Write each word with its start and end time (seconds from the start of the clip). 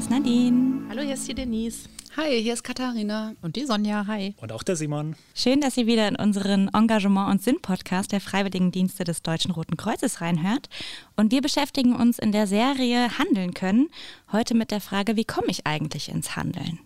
Hallo, 0.00 0.08
hier 0.08 0.16
ist 0.16 0.24
Nadine. 0.24 0.88
Hallo, 0.88 1.02
hier 1.02 1.12
ist 1.12 1.28
die 1.28 1.34
Denise. 1.34 1.88
Hi, 2.16 2.42
hier 2.42 2.54
ist 2.54 2.64
Katharina. 2.64 3.34
Und 3.42 3.56
die 3.56 3.66
Sonja, 3.66 4.06
hi. 4.06 4.34
Und 4.40 4.50
auch 4.50 4.62
der 4.62 4.74
Simon. 4.74 5.14
Schön, 5.34 5.60
dass 5.60 5.76
ihr 5.76 5.86
wieder 5.86 6.08
in 6.08 6.16
unseren 6.16 6.68
Engagement- 6.68 7.30
und 7.30 7.42
Sinn-Podcast 7.42 8.10
der 8.10 8.22
Freiwilligendienste 8.22 9.04
des 9.04 9.20
Deutschen 9.20 9.50
Roten 9.50 9.76
Kreuzes 9.76 10.22
reinhört. 10.22 10.70
Und 11.16 11.32
wir 11.32 11.42
beschäftigen 11.42 11.94
uns 11.94 12.18
in 12.18 12.32
der 12.32 12.46
Serie 12.46 13.18
Handeln 13.18 13.52
können 13.52 13.90
heute 14.32 14.54
mit 14.54 14.70
der 14.70 14.80
Frage, 14.80 15.16
wie 15.16 15.26
komme 15.26 15.48
ich 15.48 15.66
eigentlich 15.66 16.08
ins 16.08 16.34
Handeln? 16.34 16.78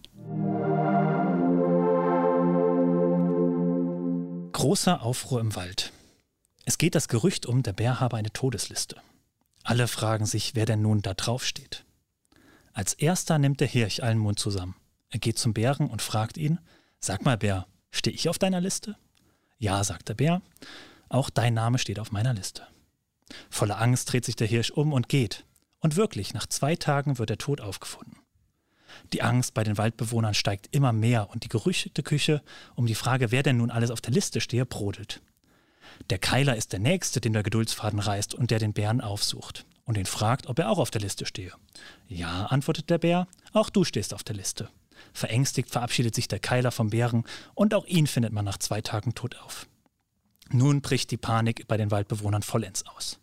Großer 4.50 5.02
Aufruhr 5.02 5.40
im 5.40 5.54
Wald. 5.54 5.92
Es 6.64 6.78
geht 6.78 6.96
das 6.96 7.06
Gerücht 7.06 7.46
um, 7.46 7.62
der 7.62 7.74
Bär 7.74 8.00
habe 8.00 8.16
eine 8.16 8.32
Todesliste. 8.32 8.96
Alle 9.62 9.86
fragen 9.86 10.26
sich, 10.26 10.56
wer 10.56 10.66
denn 10.66 10.82
nun 10.82 11.00
da 11.00 11.14
drauf 11.14 11.44
steht. 11.44 11.84
Als 12.74 12.92
erster 12.92 13.38
nimmt 13.38 13.60
der 13.60 13.68
Hirsch 13.68 14.00
allen 14.00 14.18
Mund 14.18 14.40
zusammen. 14.40 14.74
Er 15.10 15.20
geht 15.20 15.38
zum 15.38 15.54
Bären 15.54 15.88
und 15.88 16.02
fragt 16.02 16.36
ihn, 16.36 16.58
sag 16.98 17.24
mal 17.24 17.38
Bär, 17.38 17.68
stehe 17.92 18.14
ich 18.14 18.28
auf 18.28 18.36
deiner 18.40 18.60
Liste? 18.60 18.96
Ja, 19.58 19.84
sagt 19.84 20.08
der 20.08 20.14
Bär, 20.14 20.42
auch 21.08 21.30
dein 21.30 21.54
Name 21.54 21.78
steht 21.78 22.00
auf 22.00 22.10
meiner 22.10 22.34
Liste. 22.34 22.66
Voller 23.48 23.80
Angst 23.80 24.12
dreht 24.12 24.24
sich 24.24 24.34
der 24.34 24.48
Hirsch 24.48 24.72
um 24.72 24.92
und 24.92 25.08
geht. 25.08 25.44
Und 25.78 25.94
wirklich, 25.94 26.34
nach 26.34 26.46
zwei 26.46 26.74
Tagen 26.74 27.18
wird 27.18 27.30
er 27.30 27.38
tot 27.38 27.60
aufgefunden. 27.60 28.18
Die 29.12 29.22
Angst 29.22 29.54
bei 29.54 29.62
den 29.62 29.78
Waldbewohnern 29.78 30.34
steigt 30.34 30.74
immer 30.74 30.92
mehr 30.92 31.30
und 31.30 31.44
die 31.44 31.48
gerüchtete 31.48 32.02
Küche 32.02 32.42
um 32.74 32.86
die 32.86 32.96
Frage, 32.96 33.30
wer 33.30 33.44
denn 33.44 33.58
nun 33.58 33.70
alles 33.70 33.92
auf 33.92 34.00
der 34.00 34.12
Liste 34.12 34.40
stehe, 34.40 34.66
brodelt. 34.66 35.22
Der 36.10 36.18
Keiler 36.18 36.56
ist 36.56 36.72
der 36.72 36.80
Nächste, 36.80 37.20
den 37.20 37.34
der 37.34 37.44
Geduldsfaden 37.44 38.00
reißt 38.00 38.34
und 38.34 38.50
der 38.50 38.58
den 38.58 38.72
Bären 38.72 39.00
aufsucht 39.00 39.64
und 39.84 39.98
ihn 39.98 40.06
fragt, 40.06 40.46
ob 40.46 40.58
er 40.58 40.70
auch 40.70 40.78
auf 40.78 40.90
der 40.90 41.00
Liste 41.00 41.26
stehe. 41.26 41.52
Ja, 42.08 42.46
antwortet 42.46 42.90
der 42.90 42.98
Bär, 42.98 43.26
auch 43.52 43.70
du 43.70 43.84
stehst 43.84 44.14
auf 44.14 44.24
der 44.24 44.36
Liste. 44.36 44.68
Verängstigt 45.12 45.70
verabschiedet 45.70 46.14
sich 46.14 46.28
der 46.28 46.38
Keiler 46.38 46.70
vom 46.70 46.90
Bären 46.90 47.24
und 47.54 47.74
auch 47.74 47.86
ihn 47.86 48.06
findet 48.06 48.32
man 48.32 48.44
nach 48.44 48.58
zwei 48.58 48.80
Tagen 48.80 49.14
tot 49.14 49.36
auf. 49.36 49.66
Nun 50.50 50.82
bricht 50.82 51.10
die 51.10 51.16
Panik 51.16 51.66
bei 51.68 51.76
den 51.76 51.90
Waldbewohnern 51.90 52.42
vollends 52.42 52.86
aus. 52.86 53.18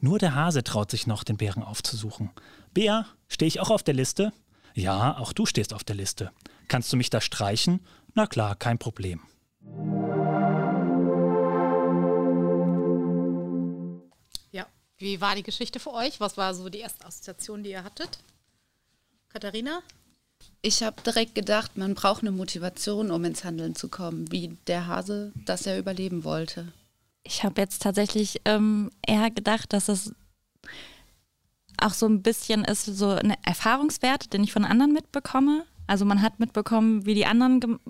Nur 0.00 0.18
der 0.18 0.34
Hase 0.34 0.64
traut 0.64 0.90
sich 0.90 1.06
noch, 1.06 1.24
den 1.24 1.36
Bären 1.36 1.62
aufzusuchen. 1.62 2.30
Bär, 2.74 3.06
stehe 3.28 3.48
ich 3.48 3.60
auch 3.60 3.70
auf 3.70 3.82
der 3.82 3.94
Liste? 3.94 4.32
Ja, 4.74 5.18
auch 5.18 5.32
du 5.32 5.46
stehst 5.46 5.72
auf 5.74 5.84
der 5.84 5.96
Liste. 5.96 6.30
Kannst 6.68 6.92
du 6.92 6.96
mich 6.96 7.10
da 7.10 7.20
streichen? 7.20 7.80
Na 8.14 8.26
klar, 8.26 8.54
kein 8.54 8.78
Problem. 8.78 9.22
Wie 14.98 15.20
war 15.20 15.34
die 15.34 15.42
Geschichte 15.42 15.80
für 15.80 15.92
euch? 15.92 16.20
Was 16.20 16.36
war 16.36 16.54
so 16.54 16.68
die 16.68 16.80
erste 16.80 17.04
Assoziation, 17.04 17.62
die 17.62 17.70
ihr 17.70 17.84
hattet? 17.84 18.18
Katharina? 19.28 19.82
Ich 20.62 20.82
habe 20.82 21.00
direkt 21.02 21.34
gedacht, 21.34 21.76
man 21.76 21.94
braucht 21.94 22.22
eine 22.22 22.32
Motivation, 22.32 23.10
um 23.10 23.24
ins 23.24 23.44
Handeln 23.44 23.74
zu 23.74 23.88
kommen, 23.88 24.30
wie 24.30 24.56
der 24.66 24.86
Hase 24.86 25.32
das 25.44 25.66
er 25.66 25.78
überleben 25.78 26.24
wollte. 26.24 26.72
Ich 27.22 27.44
habe 27.44 27.60
jetzt 27.60 27.82
tatsächlich 27.82 28.40
ähm, 28.44 28.90
eher 29.06 29.30
gedacht, 29.30 29.72
dass 29.72 29.88
es 29.88 30.12
auch 31.76 31.94
so 31.94 32.06
ein 32.06 32.22
bisschen 32.22 32.64
ist, 32.64 32.86
so 32.86 33.10
ein 33.10 33.36
Erfahrungswert, 33.44 34.32
den 34.32 34.42
ich 34.42 34.52
von 34.52 34.64
anderen 34.64 34.92
mitbekomme. 34.92 35.64
Also 35.88 36.04
man 36.04 36.22
hat 36.22 36.38
mitbekommen, 36.38 37.06
wie 37.06 37.14
die 37.14 37.26
anderen 37.26 37.60
gem 37.60 37.80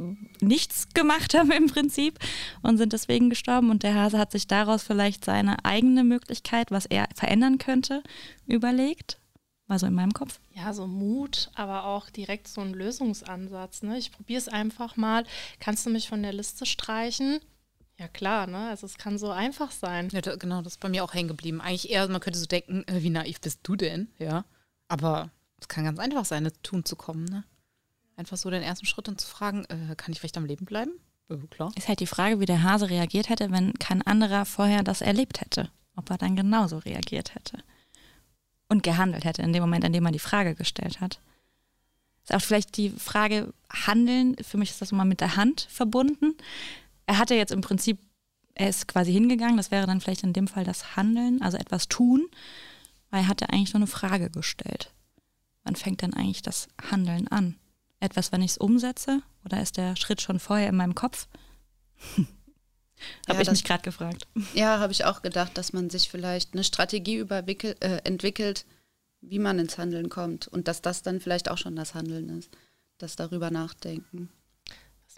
nichts 0.41 0.89
gemacht 0.95 1.35
haben 1.35 1.51
im 1.51 1.67
Prinzip 1.67 2.19
und 2.63 2.79
sind 2.79 2.93
deswegen 2.93 3.29
gestorben. 3.29 3.71
Und 3.71 3.83
der 3.83 3.95
Hase 3.95 4.19
hat 4.19 4.33
sich 4.33 4.47
daraus 4.47 4.83
vielleicht 4.83 5.25
seine 5.25 5.65
eigene 5.65 6.05
Möglichkeit, 6.05 6.71
was 6.71 6.87
er 6.87 7.09
verändern 7.15 7.59
könnte, 7.59 8.03
überlegt. 8.47 9.19
War 9.67 9.79
so 9.79 9.87
in 9.87 9.95
meinem 9.95 10.13
Kopf. 10.13 10.41
Ja, 10.55 10.73
so 10.73 10.87
Mut, 10.87 11.51
aber 11.55 11.85
auch 11.85 12.09
direkt 12.09 12.49
so 12.49 12.63
ein 12.63 12.73
Lösungsansatz. 12.73 13.83
Ne? 13.83 13.99
Ich 13.99 14.13
probiere 14.13 14.39
es 14.39 14.49
einfach 14.49 14.97
mal. 14.97 15.25
Kannst 15.61 15.85
du 15.85 15.91
mich 15.91 16.09
von 16.09 16.23
der 16.23 16.33
Liste 16.33 16.65
streichen? 16.65 17.41
Ja, 17.99 18.07
klar, 18.07 18.47
ne? 18.47 18.69
Also 18.69 18.87
es 18.87 18.97
kann 18.97 19.19
so 19.19 19.31
einfach 19.31 19.73
sein. 19.73 20.09
Ja, 20.13 20.21
da, 20.21 20.37
genau, 20.37 20.63
das 20.63 20.75
ist 20.75 20.81
bei 20.81 20.89
mir 20.89 21.03
auch 21.03 21.15
hängen 21.15 21.29
geblieben. 21.29 21.61
Eigentlich 21.61 21.91
eher, 21.91 22.09
man 22.09 22.21
könnte 22.21 22.39
so 22.39 22.47
denken, 22.47 22.85
äh, 22.87 23.03
wie 23.03 23.11
naiv 23.11 23.41
bist 23.41 23.61
du 23.65 23.75
denn? 23.75 24.09
Ja. 24.19 24.45
Aber 24.87 25.31
es 25.61 25.67
kann 25.67 25.85
ganz 25.85 25.99
einfach 25.99 26.25
sein, 26.25 26.45
das 26.45 26.55
tun 26.63 26.85
zu 26.85 26.95
kommen, 26.95 27.25
ne? 27.25 27.45
Einfach 28.19 28.37
so 28.37 28.51
den 28.51 28.65
ersten 28.65 28.85
Schritt 28.85 29.09
und 29.09 29.21
zu 29.21 29.29
fragen, 29.29 29.65
äh, 29.67 29.95
kann 29.95 30.11
ich 30.11 30.19
vielleicht 30.19 30.37
am 30.37 30.45
Leben 30.45 30.65
bleiben? 30.65 30.91
Ja, 31.29 31.37
klar. 31.51 31.71
Ist 31.77 31.87
halt 31.87 32.01
die 32.01 32.07
Frage, 32.07 32.41
wie 32.41 32.47
der 32.47 32.65
Hase 32.65 32.91
reagiert 32.91 33.29
hätte, 33.29 33.53
wenn 33.53 33.75
kein 33.75 34.03
anderer 34.03 34.45
vorher 34.45 34.83
das 34.83 35.03
erlebt 35.03 35.41
hätte. 35.41 35.71
Ob 35.95 36.11
er 36.11 36.19
dann 36.19 36.35
genauso 36.35 36.79
reagiert 36.79 37.37
hätte 37.37 37.63
und 38.69 38.83
gehandelt 38.83 39.25
hätte 39.25 39.43
in 39.43 39.53
dem 39.53 39.63
Moment, 39.63 39.85
in 39.85 39.93
dem 39.93 40.03
man 40.03 40.13
die 40.13 40.19
Frage 40.19 40.57
gestellt 40.57 41.01
hat. 41.01 41.21
Ist 42.25 42.35
auch 42.35 42.43
vielleicht 42.43 42.77
die 42.77 42.91
Frage 42.91 43.55
Handeln, 43.71 44.35
für 44.43 44.59
mich 44.59 44.71
ist 44.71 44.83
das 44.83 44.91
immer 44.91 45.05
mit 45.05 45.21
der 45.21 45.37
Hand 45.37 45.69
verbunden. 45.71 46.35
Er 47.07 47.19
hatte 47.19 47.37
jetzt 47.37 47.53
im 47.53 47.61
Prinzip, 47.61 48.01
er 48.55 48.69
ist 48.69 48.89
quasi 48.89 49.13
hingegangen, 49.13 49.57
das 49.57 49.71
wäre 49.71 49.87
dann 49.87 50.01
vielleicht 50.01 50.25
in 50.25 50.33
dem 50.33 50.49
Fall 50.49 50.65
das 50.65 50.97
Handeln, 50.97 51.41
also 51.41 51.57
etwas 51.57 51.87
tun, 51.87 52.27
weil 53.11 53.21
er 53.21 53.29
hatte 53.29 53.49
eigentlich 53.51 53.75
nur 53.75 53.83
eine 53.83 53.87
Frage 53.87 54.29
gestellt. 54.29 54.93
Wann 55.63 55.77
fängt 55.77 56.03
dann 56.03 56.15
eigentlich 56.15 56.43
das 56.43 56.67
Handeln 56.91 57.29
an? 57.29 57.55
Etwas, 58.01 58.33
wenn 58.33 58.43
ich 58.43 58.53
es 58.53 58.59
umsetze? 58.59 59.23
Oder 59.45 59.61
ist 59.61 59.77
der 59.77 59.97
Schritt 59.97 60.21
schon 60.21 60.39
vorher 60.39 60.69
in 60.69 60.77
meinem 60.77 60.95
Kopf? 60.95 61.27
habe 62.17 62.29
Ja, 63.29 63.41
ich 63.41 63.51
mich 63.51 63.65
gerade 63.65 63.83
gefragt. 63.83 64.27
Ja, 64.55 64.79
habe 64.79 64.93
ich 64.93 65.05
auch 65.05 65.23
gedacht, 65.23 65.57
dass 65.59 65.73
man 65.73 65.91
sich 65.91 66.09
vielleicht 66.09 66.55
eine 66.55 66.65
Strategie 66.65 67.17
überwickel, 67.17 67.77
äh, 67.81 67.99
entwickelt, 68.05 68.65
wie 69.21 69.39
man 69.39 69.59
ins 69.59 69.79
Handeln 69.79 70.09
kommt 70.09 70.47
und 70.49 70.69
dass 70.69 70.81
das 70.83 71.03
dann 71.03 71.21
vielleicht 71.21 71.51
auch 71.51 71.59
schon 71.59 71.75
das 71.77 71.95
Handeln 71.95 72.29
ist, 72.39 72.51
das 72.99 73.17
darüber 73.17 73.51
nachdenken. 73.51 74.31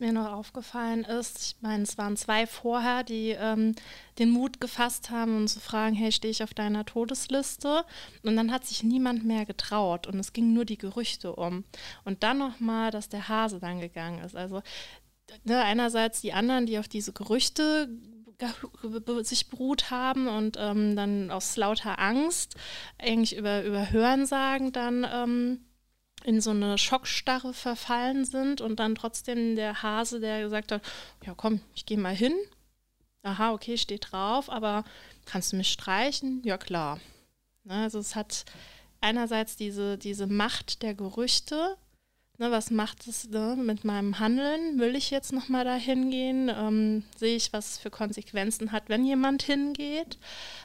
Mir 0.01 0.13
noch 0.13 0.33
aufgefallen 0.33 1.05
ist, 1.05 1.39
ich 1.43 1.57
meine, 1.61 1.83
es 1.83 1.99
waren 1.99 2.17
zwei 2.17 2.47
vorher, 2.47 3.05
die 3.05 3.37
ähm, 3.39 3.75
den 4.19 4.31
Mut 4.31 4.59
gefasst 4.59 5.11
haben, 5.11 5.37
um 5.37 5.47
zu 5.47 5.61
fragen, 5.61 5.95
hey, 5.95 6.11
stehe 6.11 6.31
ich 6.31 6.43
auf 6.43 6.55
deiner 6.55 6.87
Todesliste? 6.87 7.85
Und 8.23 8.37
dann 8.37 8.51
hat 8.51 8.65
sich 8.65 8.83
niemand 8.83 9.25
mehr 9.25 9.45
getraut 9.45 10.07
und 10.07 10.19
es 10.19 10.33
gingen 10.33 10.55
nur 10.55 10.65
die 10.65 10.79
Gerüchte 10.79 11.37
um. 11.37 11.65
Und 12.05 12.23
dann 12.23 12.39
nochmal, 12.39 12.91
dass 12.91 13.11
der 13.11 13.29
Hase 13.29 13.61
dann 13.61 13.79
gegangen 13.79 14.25
ist. 14.25 14.35
Also 14.35 14.63
ne, 15.45 15.63
einerseits 15.63 16.23
die 16.23 16.33
anderen, 16.33 16.65
die 16.65 16.79
auf 16.79 16.89
diese 16.89 17.13
Gerüchte 17.13 17.91
sich 19.21 19.51
beruht 19.51 19.91
haben 19.91 20.29
und 20.29 20.57
ähm, 20.59 20.97
dann 20.97 21.31
aus 21.31 21.59
lauter 21.59 21.99
Angst 21.99 22.55
eigentlich 22.97 23.37
über, 23.37 23.65
über 23.65 23.91
Hörensagen 23.91 24.73
dann 24.73 25.07
ähm, 25.13 25.67
in 26.25 26.41
so 26.41 26.51
eine 26.51 26.79
Schockstarre 26.79 27.53
verfallen 27.55 28.25
sind 28.25 28.61
und 28.61 28.81
dann 28.81 28.95
trotzdem 28.95 29.57
der 29.57 29.83
Hase, 29.83 30.21
der 30.21 30.43
gesagt 30.43 30.73
hat, 30.73 30.83
ja 31.25 31.35
komm, 31.35 31.61
ich 31.75 31.87
gehe 31.87 31.99
mal 31.99 32.15
hin. 32.15 32.35
Aha, 33.23 33.53
okay, 33.53 33.77
steht 33.77 34.13
drauf, 34.13 34.51
aber 34.51 34.85
kannst 35.27 35.53
du 35.53 35.57
mich 35.57 35.71
streichen? 35.71 36.43
Ja 36.45 36.59
klar. 36.59 37.01
Ne, 37.65 37.83
also 37.83 37.99
es 37.99 38.17
hat 38.17 38.45
einerseits 39.01 39.57
diese, 39.57 39.99
diese 39.99 40.27
Macht 40.27 40.83
der 40.83 40.95
Gerüchte, 40.95 41.77
Ne, 42.41 42.51
was 42.51 42.71
macht 42.71 43.07
es 43.07 43.29
ne, 43.29 43.55
mit 43.55 43.85
meinem 43.85 44.19
Handeln? 44.19 44.79
Will 44.79 44.97
ich 44.97 45.11
jetzt 45.11 45.31
nochmal 45.31 45.67
da 45.67 45.75
hingehen? 45.75 46.49
Ähm, 46.49 47.03
sehe 47.15 47.37
ich, 47.37 47.53
was 47.53 47.73
es 47.73 47.79
für 47.79 47.91
Konsequenzen 47.91 48.73
hat, 48.73 48.85
wenn 48.89 49.05
jemand 49.05 49.43
hingeht? 49.43 50.17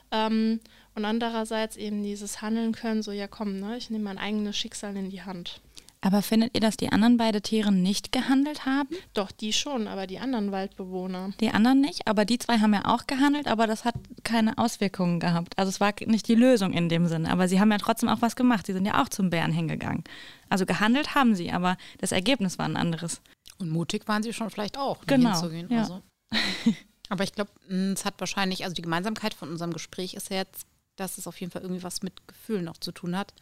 Ähm, 0.09 0.61
und 0.95 1.05
andererseits 1.05 1.75
eben 1.77 2.03
dieses 2.03 2.41
Handeln 2.41 2.73
können, 2.73 3.03
so 3.03 3.11
ja 3.11 3.27
komm, 3.27 3.59
ne, 3.59 3.77
ich 3.77 3.89
nehme 3.89 4.05
mein 4.05 4.17
eigenes 4.17 4.57
Schicksal 4.57 4.95
in 4.95 5.09
die 5.09 5.21
Hand. 5.21 5.61
Aber 6.01 6.21
findet 6.21 6.53
ihr, 6.53 6.61
dass 6.61 6.77
die 6.77 6.91
anderen 6.91 7.17
beiden 7.17 7.41
Tiere 7.41 7.71
nicht 7.71 8.11
gehandelt 8.11 8.67
haben? 8.67 8.89
Doch, 9.15 9.31
die 9.31 9.51
schon, 9.51 9.87
aber 9.87 10.05
die 10.05 10.19
anderen 10.19 10.51
Waldbewohner. 10.51 11.31
Die 11.39 11.49
anderen 11.49 11.81
nicht, 11.81 12.07
aber 12.07 12.25
die 12.25 12.37
zwei 12.37 12.59
haben 12.59 12.75
ja 12.75 12.85
auch 12.85 13.07
gehandelt, 13.07 13.47
aber 13.47 13.65
das 13.65 13.85
hat 13.85 13.95
keine 14.23 14.55
Auswirkungen 14.59 15.19
gehabt. 15.19 15.57
Also 15.57 15.69
es 15.69 15.79
war 15.79 15.93
nicht 16.05 16.27
die 16.27 16.35
Lösung 16.35 16.73
in 16.73 16.89
dem 16.89 17.07
Sinne, 17.07 17.31
aber 17.31 17.47
sie 17.47 17.59
haben 17.59 17.71
ja 17.71 17.79
trotzdem 17.79 18.07
auch 18.09 18.21
was 18.21 18.35
gemacht. 18.35 18.67
Sie 18.67 18.73
sind 18.73 18.85
ja 18.85 19.01
auch 19.01 19.09
zum 19.09 19.31
Bären 19.31 19.51
hingegangen. 19.51 20.03
Also 20.47 20.67
gehandelt 20.67 21.15
haben 21.15 21.33
sie, 21.33 21.51
aber 21.51 21.75
das 21.97 22.11
Ergebnis 22.11 22.59
war 22.59 22.67
ein 22.67 22.77
anderes. 22.77 23.19
Und 23.57 23.71
mutig 23.71 24.07
waren 24.07 24.21
sie 24.21 24.31
schon 24.33 24.51
vielleicht 24.51 24.77
auch, 24.77 24.97
ne, 24.99 25.05
Genau, 25.07 25.31
hinzugehen. 25.31 25.69
ja. 25.71 25.79
Also. 25.79 26.01
Aber 27.09 27.23
ich 27.23 27.33
glaube, 27.33 27.51
es 27.69 28.03
hat 28.03 28.15
wahrscheinlich, 28.19 28.63
also 28.63 28.73
die 28.73 28.81
Gemeinsamkeit 28.81 29.35
von 29.35 29.49
unserem 29.49 29.71
Gespräch 29.73 30.15
ist 30.15 30.31
ja 30.31 30.37
jetzt, 30.37 30.65
dass 30.95 31.17
es 31.17 31.27
auf 31.27 31.39
jeden 31.39 31.51
Fall 31.51 31.61
irgendwie 31.61 31.83
was 31.83 32.03
mit 32.03 32.27
Gefühlen 32.27 32.65
noch 32.65 32.77
zu 32.77 32.91
tun 32.91 33.17
hat. 33.17 33.33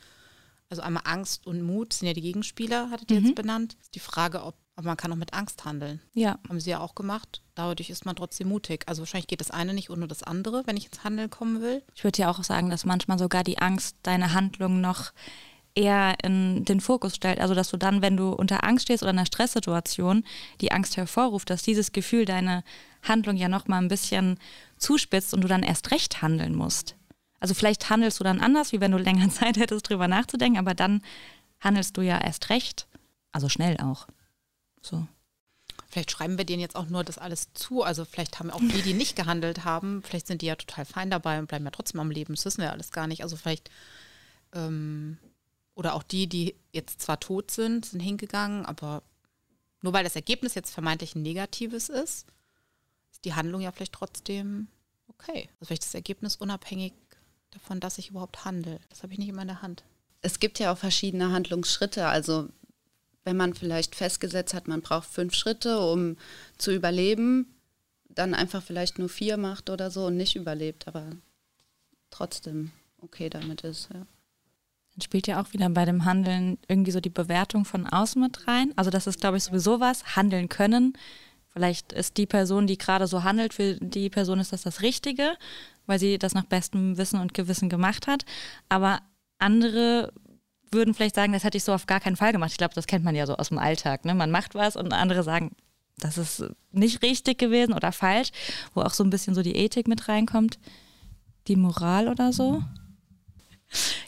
Also 0.69 0.81
einmal 0.81 1.03
Angst 1.05 1.45
und 1.45 1.61
Mut 1.61 1.94
sind 1.94 2.07
ja 2.07 2.13
die 2.13 2.21
Gegenspieler, 2.21 2.89
hattet 2.89 3.11
ihr 3.11 3.19
jetzt 3.19 3.35
benannt. 3.35 3.77
Die 3.94 4.00
Frage, 4.00 4.44
ob, 4.44 4.55
ob 4.75 4.85
man 4.85 4.97
kann 4.97 5.11
auch 5.11 5.17
mit 5.17 5.33
Angst 5.33 5.65
handeln. 5.65 6.01
Ja. 6.13 6.39
Haben 6.50 6.59
sie 6.59 6.71
ja 6.71 6.79
auch 6.79 6.95
gemacht. 6.95 7.44
Dadurch 7.53 7.91
ist 7.91 8.05
man 8.05 8.15
trotzdem 8.15 8.47
mutig. 8.47 8.83
Also 8.88 9.01
wahrscheinlich 9.01 9.27
geht 9.27 9.41
das 9.41 9.51
eine 9.51 9.73
nicht 9.73 9.91
ohne 9.91 10.07
das 10.07 10.23
andere, 10.23 10.63
wenn 10.65 10.77
ich 10.77 10.85
ins 10.85 11.03
Handeln 11.03 11.29
kommen 11.29 11.61
will. 11.61 11.83
Ich 11.94 12.03
würde 12.03 12.19
ja 12.19 12.31
auch 12.31 12.44
sagen, 12.44 12.71
dass 12.71 12.85
manchmal 12.85 13.19
sogar 13.19 13.44
die 13.44 13.59
Angst 13.59 13.97
deine 14.01 14.33
Handlung 14.33 14.81
noch 14.81 15.11
eher 15.75 16.15
in 16.23 16.65
den 16.65 16.81
Fokus 16.81 17.15
stellt. 17.15 17.39
Also 17.39 17.53
dass 17.53 17.69
du 17.69 17.77
dann, 17.77 18.01
wenn 18.01 18.17
du 18.17 18.31
unter 18.31 18.63
Angst 18.63 18.85
stehst 18.85 19.03
oder 19.03 19.11
in 19.11 19.17
einer 19.17 19.25
Stresssituation, 19.25 20.23
die 20.61 20.71
Angst 20.71 20.97
hervorruft, 20.97 21.50
dass 21.50 21.63
dieses 21.63 21.91
Gefühl 21.91 22.25
deine 22.25 22.63
Handlung 23.03 23.35
ja 23.35 23.50
noch 23.50 23.67
mal 23.67 23.79
ein 23.79 23.88
bisschen 23.88 24.39
zuspitzt 24.77 25.33
und 25.33 25.41
du 25.41 25.47
dann 25.47 25.63
erst 25.63 25.91
recht 25.91 26.21
handeln 26.21 26.55
musst. 26.55 26.95
Also 27.43 27.55
vielleicht 27.55 27.89
handelst 27.89 28.21
du 28.21 28.23
dann 28.23 28.39
anders, 28.39 28.71
wie 28.71 28.79
wenn 28.79 28.93
du 28.93 28.97
länger 28.97 29.29
Zeit 29.29 29.57
hättest, 29.57 29.89
drüber 29.89 30.07
nachzudenken, 30.07 30.57
aber 30.57 30.73
dann 30.73 31.03
handelst 31.59 31.97
du 31.97 32.01
ja 32.01 32.17
erst 32.17 32.49
recht, 32.49 32.87
also 33.33 33.49
schnell 33.49 33.75
auch. 33.81 34.07
So. 34.81 35.05
Vielleicht 35.89 36.11
schreiben 36.11 36.37
wir 36.37 36.45
denen 36.45 36.61
jetzt 36.61 36.77
auch 36.77 36.87
nur 36.87 37.03
das 37.03 37.17
alles 37.17 37.51
zu. 37.53 37.83
Also 37.83 38.05
vielleicht 38.05 38.39
haben 38.39 38.49
auch 38.49 38.61
die, 38.61 38.81
die 38.81 38.93
nicht 38.93 39.17
gehandelt 39.17 39.65
haben, 39.65 40.01
vielleicht 40.03 40.27
sind 40.27 40.41
die 40.41 40.45
ja 40.45 40.55
total 40.55 40.85
fein 40.85 41.09
dabei 41.09 41.37
und 41.37 41.47
bleiben 41.47 41.65
ja 41.65 41.71
trotzdem 41.71 41.99
am 41.99 42.11
Leben. 42.11 42.33
Das 42.33 42.45
wissen 42.45 42.61
wir 42.61 42.71
alles 42.71 42.93
gar 42.93 43.07
nicht. 43.07 43.23
Also 43.23 43.35
vielleicht, 43.35 43.69
ähm, 44.53 45.17
oder 45.75 45.95
auch 45.95 46.03
die, 46.03 46.27
die 46.27 46.55
jetzt 46.71 47.01
zwar 47.01 47.19
tot 47.19 47.51
sind, 47.51 47.87
sind 47.87 47.99
hingegangen, 47.99 48.65
aber 48.65 49.03
nur 49.81 49.91
weil 49.91 50.05
das 50.05 50.15
Ergebnis 50.15 50.55
jetzt 50.55 50.71
vermeintlich 50.71 51.13
ein 51.13 51.23
negatives 51.23 51.89
ist, 51.89 52.25
ist 53.11 53.25
die 53.25 53.33
Handlung 53.33 53.59
ja 53.59 53.73
vielleicht 53.73 53.93
trotzdem 53.93 54.69
okay. 55.09 55.49
Also 55.59 55.65
vielleicht 55.67 55.83
das 55.83 55.93
Ergebnis 55.93 56.37
unabhängig 56.37 56.93
davon, 57.53 57.79
dass 57.79 57.97
ich 57.97 58.09
überhaupt 58.09 58.45
handle. 58.45 58.79
Das 58.89 59.03
habe 59.03 59.13
ich 59.13 59.19
nicht 59.19 59.29
immer 59.29 59.41
in 59.41 59.47
der 59.47 59.61
Hand. 59.61 59.83
Es 60.21 60.39
gibt 60.39 60.59
ja 60.59 60.71
auch 60.71 60.77
verschiedene 60.77 61.31
Handlungsschritte. 61.31 62.07
Also 62.07 62.50
wenn 63.23 63.38
man 63.38 63.53
vielleicht 63.53 63.95
festgesetzt 63.95 64.53
hat, 64.53 64.67
man 64.67 64.81
braucht 64.81 65.07
fünf 65.07 65.33
Schritte, 65.33 65.79
um 65.79 66.17
zu 66.57 66.73
überleben, 66.73 67.47
dann 68.09 68.33
einfach 68.33 68.61
vielleicht 68.61 69.00
nur 69.00 69.09
vier 69.09 69.38
macht 69.38 69.69
oder 69.69 69.89
so 69.91 70.07
und 70.07 70.17
nicht 70.17 70.35
überlebt, 70.35 70.88
aber 70.88 71.11
trotzdem 72.09 72.71
okay 73.01 73.29
damit 73.29 73.61
ist. 73.61 73.89
Ja. 73.94 74.05
Dann 74.94 75.01
spielt 75.01 75.27
ja 75.27 75.41
auch 75.41 75.53
wieder 75.53 75.69
bei 75.69 75.85
dem 75.85 76.05
Handeln 76.05 76.57
irgendwie 76.67 76.91
so 76.91 77.00
die 77.00 77.09
Bewertung 77.09 77.65
von 77.65 77.88
außen 77.88 78.21
mit 78.21 78.47
rein. 78.47 78.73
Also 78.75 78.91
das 78.91 79.07
ist, 79.07 79.19
glaube 79.19 79.38
ich, 79.38 79.44
sowieso 79.44 79.79
was, 79.79 80.15
handeln 80.15 80.50
können. 80.50 80.94
Vielleicht 81.53 81.94
ist 81.94 82.17
die 82.17 82.25
Person, 82.25 82.65
die 82.65 82.77
gerade 82.77 83.07
so 83.07 83.23
handelt, 83.23 83.53
für 83.53 83.75
die 83.75 84.09
Person 84.09 84.39
ist 84.39 84.51
das 84.53 84.63
das 84.63 84.81
Richtige, 84.81 85.33
weil 85.85 86.00
sie 86.00 86.17
das 86.17 86.33
nach 86.33 86.45
bestem 86.45 86.97
Wissen 86.97 87.19
und 87.19 87.33
Gewissen 87.33 87.69
gemacht 87.69 88.07
hat. 88.07 88.25
Aber 88.69 89.01
andere 89.38 90.11
würden 90.71 90.95
vielleicht 90.95 91.15
sagen, 91.15 91.33
das 91.33 91.44
hätte 91.44 91.57
ich 91.57 91.63
so 91.63 91.73
auf 91.73 91.85
gar 91.85 92.00
keinen 92.00 92.15
Fall 92.15 92.31
gemacht. 92.31 92.51
Ich 92.51 92.57
glaube, 92.57 92.73
das 92.73 92.88
kennt 92.88 93.05
man 93.05 93.15
ja 93.15 93.27
so 93.27 93.35
aus 93.35 93.50
dem 93.50 93.59
Alltag. 93.59 94.03
Ne? 94.05 94.15
Man 94.15 94.31
macht 94.31 94.55
was 94.55 94.75
und 94.75 94.91
andere 94.94 95.21
sagen, 95.21 95.51
das 95.97 96.17
ist 96.17 96.44
nicht 96.71 97.03
richtig 97.03 97.38
gewesen 97.38 97.73
oder 97.73 97.91
falsch, 97.91 98.31
wo 98.73 98.81
auch 98.81 98.94
so 98.94 99.03
ein 99.03 99.11
bisschen 99.11 99.35
so 99.35 99.44
die 99.44 99.55
Ethik 99.55 99.88
mit 99.88 100.07
reinkommt, 100.07 100.57
die 101.47 101.55
Moral 101.55 102.07
oder 102.07 102.33
so. 102.33 102.63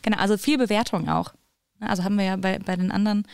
Genau, 0.01 0.17
also 0.17 0.37
viel 0.37 0.57
Bewertung 0.57 1.09
auch. 1.09 1.33
Also 1.79 2.03
haben 2.03 2.17
wir 2.17 2.25
ja 2.25 2.35
bei, 2.37 2.59
bei 2.59 2.75
den 2.75 2.91
anderen 2.91 3.27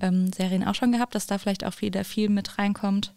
ähm, 0.00 0.32
Serien 0.32 0.64
auch 0.64 0.74
schon 0.74 0.92
gehabt, 0.92 1.14
dass 1.14 1.26
da 1.26 1.38
vielleicht 1.38 1.64
auch 1.64 1.80
wieder 1.80 2.04
viel 2.04 2.28
mit 2.28 2.58
reinkommt. 2.58 3.14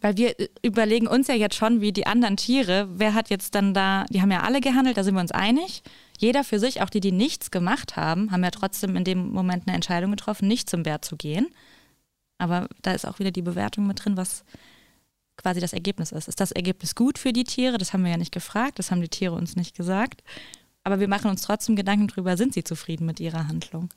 Weil 0.00 0.16
wir 0.16 0.38
äh, 0.38 0.48
überlegen 0.62 1.06
uns 1.06 1.28
ja 1.28 1.34
jetzt 1.34 1.56
schon, 1.56 1.80
wie 1.80 1.92
die 1.92 2.06
anderen 2.06 2.36
Tiere, 2.36 2.88
wer 2.92 3.14
hat 3.14 3.30
jetzt 3.30 3.54
dann 3.54 3.74
da, 3.74 4.04
die 4.10 4.22
haben 4.22 4.30
ja 4.30 4.40
alle 4.40 4.60
gehandelt, 4.60 4.96
da 4.96 5.04
sind 5.04 5.14
wir 5.14 5.20
uns 5.20 5.32
einig. 5.32 5.82
Jeder 6.18 6.44
für 6.44 6.58
sich, 6.58 6.82
auch 6.82 6.90
die, 6.90 7.00
die 7.00 7.12
nichts 7.12 7.50
gemacht 7.50 7.96
haben, 7.96 8.30
haben 8.30 8.44
ja 8.44 8.50
trotzdem 8.50 8.96
in 8.96 9.04
dem 9.04 9.30
Moment 9.30 9.66
eine 9.66 9.74
Entscheidung 9.74 10.10
getroffen, 10.10 10.48
nicht 10.48 10.68
zum 10.68 10.82
Bär 10.82 11.02
zu 11.02 11.16
gehen. 11.16 11.48
Aber 12.38 12.68
da 12.82 12.92
ist 12.92 13.06
auch 13.06 13.18
wieder 13.18 13.30
die 13.30 13.42
Bewertung 13.42 13.86
mit 13.86 14.04
drin, 14.04 14.16
was 14.16 14.44
quasi 15.36 15.60
das 15.60 15.72
Ergebnis 15.72 16.12
ist. 16.12 16.28
Ist 16.28 16.40
das 16.40 16.52
Ergebnis 16.52 16.94
gut 16.94 17.18
für 17.18 17.32
die 17.32 17.44
Tiere? 17.44 17.78
Das 17.78 17.92
haben 17.92 18.04
wir 18.04 18.10
ja 18.10 18.16
nicht 18.16 18.32
gefragt, 18.32 18.78
das 18.78 18.90
haben 18.90 19.00
die 19.00 19.08
Tiere 19.08 19.34
uns 19.34 19.56
nicht 19.56 19.76
gesagt. 19.76 20.22
Aber 20.82 21.00
wir 21.00 21.08
machen 21.08 21.30
uns 21.30 21.42
trotzdem 21.42 21.76
Gedanken 21.76 22.08
darüber, 22.08 22.36
sind 22.36 22.54
sie 22.54 22.64
zufrieden 22.64 23.06
mit 23.06 23.20
ihrer 23.20 23.48
Handlung? 23.48 23.90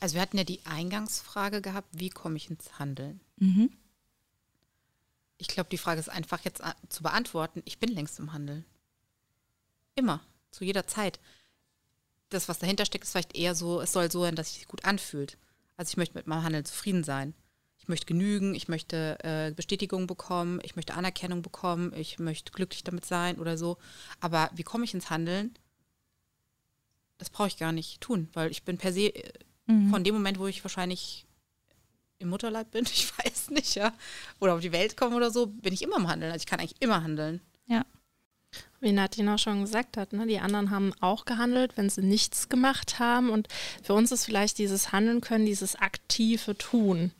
Also 0.00 0.14
wir 0.14 0.22
hatten 0.22 0.38
ja 0.38 0.44
die 0.44 0.64
Eingangsfrage 0.64 1.60
gehabt, 1.60 1.88
wie 1.92 2.10
komme 2.10 2.36
ich 2.36 2.50
ins 2.50 2.78
Handeln? 2.78 3.20
Mhm. 3.38 3.70
Ich 5.38 5.48
glaube, 5.48 5.70
die 5.70 5.78
Frage 5.78 6.00
ist 6.00 6.08
einfach 6.08 6.40
jetzt 6.44 6.60
äh, 6.60 6.72
zu 6.88 7.02
beantworten. 7.02 7.62
Ich 7.64 7.78
bin 7.78 7.90
längst 7.90 8.18
im 8.18 8.32
Handeln. 8.32 8.64
Immer, 9.94 10.20
zu 10.50 10.64
jeder 10.64 10.86
Zeit. 10.86 11.20
Das, 12.30 12.48
was 12.48 12.58
dahinter 12.58 12.84
steckt, 12.84 13.04
ist 13.04 13.12
vielleicht 13.12 13.36
eher 13.36 13.54
so, 13.54 13.80
es 13.80 13.92
soll 13.92 14.10
so 14.10 14.22
sein, 14.22 14.34
dass 14.34 14.48
es 14.48 14.54
sich 14.54 14.68
gut 14.68 14.84
anfühlt. 14.84 15.38
Also 15.76 15.90
ich 15.90 15.96
möchte 15.96 16.16
mit 16.16 16.26
meinem 16.26 16.42
Handeln 16.42 16.64
zufrieden 16.64 17.04
sein. 17.04 17.34
Ich 17.78 17.88
möchte 17.88 18.06
genügen, 18.06 18.54
ich 18.54 18.68
möchte 18.68 19.18
äh, 19.22 19.52
Bestätigung 19.52 20.06
bekommen, 20.06 20.58
ich 20.62 20.74
möchte 20.74 20.94
Anerkennung 20.94 21.42
bekommen, 21.42 21.92
ich 21.94 22.18
möchte 22.18 22.52
glücklich 22.52 22.82
damit 22.82 23.04
sein 23.04 23.38
oder 23.38 23.58
so. 23.58 23.76
Aber 24.20 24.50
wie 24.54 24.62
komme 24.62 24.84
ich 24.84 24.94
ins 24.94 25.10
Handeln? 25.10 25.54
Das 27.18 27.28
brauche 27.28 27.48
ich 27.48 27.58
gar 27.58 27.72
nicht 27.72 28.00
tun, 28.00 28.30
weil 28.32 28.50
ich 28.50 28.62
bin 28.62 28.78
per 28.78 28.92
se 28.92 29.14
äh, 29.14 29.32
mhm. 29.66 29.90
von 29.90 30.02
dem 30.02 30.14
Moment, 30.14 30.38
wo 30.38 30.46
ich 30.46 30.64
wahrscheinlich 30.64 31.26
im 32.18 32.28
Mutterleib 32.28 32.70
bin, 32.70 32.84
ich 32.92 33.12
weiß 33.18 33.50
nicht, 33.50 33.74
ja, 33.74 33.92
oder 34.40 34.54
auf 34.54 34.60
die 34.60 34.72
Welt 34.72 34.96
komme 34.96 35.16
oder 35.16 35.30
so, 35.30 35.46
bin 35.46 35.72
ich 35.72 35.82
immer 35.82 35.96
im 35.96 36.08
Handeln. 36.08 36.32
Also 36.32 36.42
ich 36.42 36.46
kann 36.46 36.60
eigentlich 36.60 36.80
immer 36.80 37.02
handeln. 37.02 37.40
Ja. 37.66 37.84
Wie 38.80 38.92
Nadine 38.92 39.34
auch 39.34 39.38
schon 39.38 39.62
gesagt 39.62 39.96
hat, 39.96 40.12
ne, 40.12 40.26
die 40.26 40.38
anderen 40.38 40.70
haben 40.70 40.92
auch 41.00 41.24
gehandelt, 41.24 41.76
wenn 41.76 41.90
sie 41.90 42.02
nichts 42.02 42.48
gemacht 42.48 42.98
haben. 42.98 43.30
Und 43.30 43.48
für 43.82 43.94
uns 43.94 44.12
ist 44.12 44.26
vielleicht 44.26 44.58
dieses 44.58 44.92
Handeln 44.92 45.20
können, 45.20 45.46
dieses 45.46 45.74
aktive 45.76 46.56
Tun. 46.56 47.12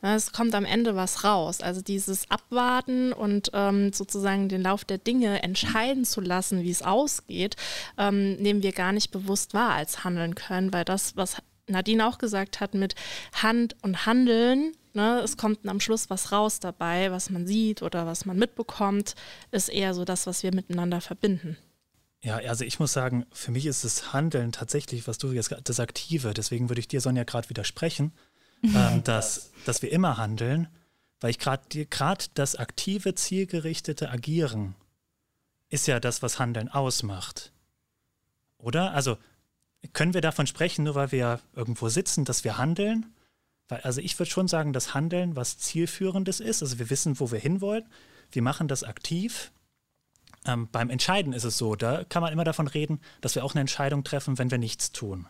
Ne, 0.00 0.14
es 0.14 0.32
kommt 0.32 0.54
am 0.54 0.64
Ende 0.64 0.96
was 0.96 1.24
raus. 1.24 1.60
Also 1.60 1.82
dieses 1.82 2.30
Abwarten 2.30 3.12
und 3.12 3.50
ähm, 3.52 3.92
sozusagen 3.92 4.48
den 4.48 4.62
Lauf 4.62 4.84
der 4.84 4.98
Dinge 4.98 5.42
entscheiden 5.42 6.04
zu 6.04 6.20
lassen, 6.20 6.62
wie 6.62 6.70
es 6.70 6.82
ausgeht, 6.82 7.56
ähm, 7.98 8.36
nehmen 8.36 8.62
wir 8.62 8.72
gar 8.72 8.92
nicht 8.92 9.10
bewusst 9.10 9.54
wahr 9.54 9.72
als 9.72 10.04
handeln 10.04 10.34
können, 10.34 10.72
weil 10.72 10.84
das, 10.84 11.16
was 11.16 11.36
Nadine 11.68 12.06
auch 12.06 12.18
gesagt 12.18 12.60
hat, 12.60 12.74
mit 12.74 12.94
Hand 13.32 13.76
und 13.82 14.06
Handeln, 14.06 14.72
ne, 14.94 15.20
es 15.20 15.36
kommt 15.36 15.66
am 15.68 15.80
Schluss 15.80 16.10
was 16.10 16.32
raus 16.32 16.60
dabei, 16.60 17.10
was 17.10 17.30
man 17.30 17.46
sieht 17.46 17.82
oder 17.82 18.06
was 18.06 18.24
man 18.24 18.38
mitbekommt, 18.38 19.14
ist 19.50 19.68
eher 19.68 19.94
so 19.94 20.04
das, 20.04 20.26
was 20.26 20.42
wir 20.42 20.54
miteinander 20.54 21.00
verbinden. 21.00 21.56
Ja, 22.22 22.36
also 22.36 22.64
ich 22.64 22.80
muss 22.80 22.92
sagen, 22.92 23.26
für 23.32 23.52
mich 23.52 23.66
ist 23.66 23.84
das 23.84 24.12
Handeln 24.12 24.50
tatsächlich, 24.50 25.06
was 25.06 25.18
du 25.18 25.32
jetzt 25.32 25.54
das 25.64 25.80
Aktive, 25.80 26.34
deswegen 26.34 26.68
würde 26.68 26.80
ich 26.80 26.88
dir, 26.88 27.00
Sonja, 27.00 27.24
gerade 27.24 27.48
widersprechen, 27.48 28.12
ähm, 28.62 29.04
dass, 29.04 29.52
dass 29.66 29.82
wir 29.82 29.92
immer 29.92 30.16
handeln, 30.16 30.68
weil 31.20 31.30
ich 31.30 31.38
gerade 31.38 32.24
das 32.34 32.56
aktive, 32.56 33.14
zielgerichtete 33.14 34.10
Agieren 34.10 34.74
ist 35.68 35.86
ja 35.86 36.00
das, 36.00 36.22
was 36.22 36.38
Handeln 36.38 36.68
ausmacht. 36.68 37.52
Oder? 38.58 38.92
Also 38.92 39.18
können 39.92 40.14
wir 40.14 40.20
davon 40.20 40.46
sprechen, 40.46 40.84
nur 40.84 40.94
weil 40.94 41.12
wir 41.12 41.40
irgendwo 41.54 41.88
sitzen, 41.88 42.24
dass 42.24 42.44
wir 42.44 42.58
handeln? 42.58 43.06
Weil, 43.68 43.80
also 43.80 44.00
ich 44.00 44.18
würde 44.18 44.30
schon 44.30 44.48
sagen, 44.48 44.72
dass 44.72 44.94
Handeln 44.94 45.36
was 45.36 45.58
Zielführendes 45.58 46.40
ist. 46.40 46.62
Also 46.62 46.78
wir 46.78 46.90
wissen, 46.90 47.20
wo 47.20 47.30
wir 47.30 47.38
hinwollen. 47.38 47.86
Wir 48.30 48.42
machen 48.42 48.68
das 48.68 48.84
aktiv. 48.84 49.52
Ähm, 50.46 50.68
beim 50.70 50.90
Entscheiden 50.90 51.32
ist 51.32 51.44
es 51.44 51.58
so, 51.58 51.76
da 51.76 52.04
kann 52.04 52.22
man 52.22 52.32
immer 52.32 52.44
davon 52.44 52.68
reden, 52.68 53.00
dass 53.20 53.34
wir 53.34 53.44
auch 53.44 53.54
eine 53.54 53.60
Entscheidung 53.60 54.04
treffen, 54.04 54.38
wenn 54.38 54.50
wir 54.50 54.58
nichts 54.58 54.92
tun. 54.92 55.26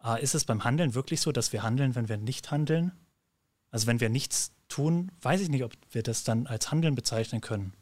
Aber 0.00 0.14
ah, 0.14 0.16
ist 0.16 0.34
es 0.34 0.44
beim 0.44 0.64
Handeln 0.64 0.94
wirklich 0.94 1.20
so, 1.20 1.32
dass 1.32 1.52
wir 1.52 1.64
handeln, 1.64 1.94
wenn 1.96 2.08
wir 2.08 2.16
nicht 2.16 2.50
handeln? 2.50 2.92
Also 3.70 3.88
wenn 3.88 4.00
wir 4.00 4.08
nichts 4.08 4.52
tun, 4.68 5.10
weiß 5.22 5.40
ich 5.40 5.48
nicht, 5.48 5.64
ob 5.64 5.72
wir 5.90 6.02
das 6.02 6.24
dann 6.24 6.46
als 6.46 6.70
Handeln 6.70 6.94
bezeichnen 6.94 7.40
können 7.40 7.72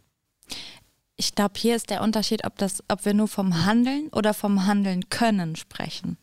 ich 1.16 1.34
glaube, 1.34 1.54
hier 1.56 1.76
ist 1.76 1.90
der 1.90 2.02
Unterschied, 2.02 2.44
ob, 2.44 2.58
das, 2.58 2.82
ob 2.88 3.04
wir 3.04 3.14
nur 3.14 3.28
vom 3.28 3.64
Handeln 3.64 4.08
oder 4.08 4.34
vom 4.34 4.66
Handeln 4.66 5.08
können 5.08 5.56
sprechen. 5.56 6.18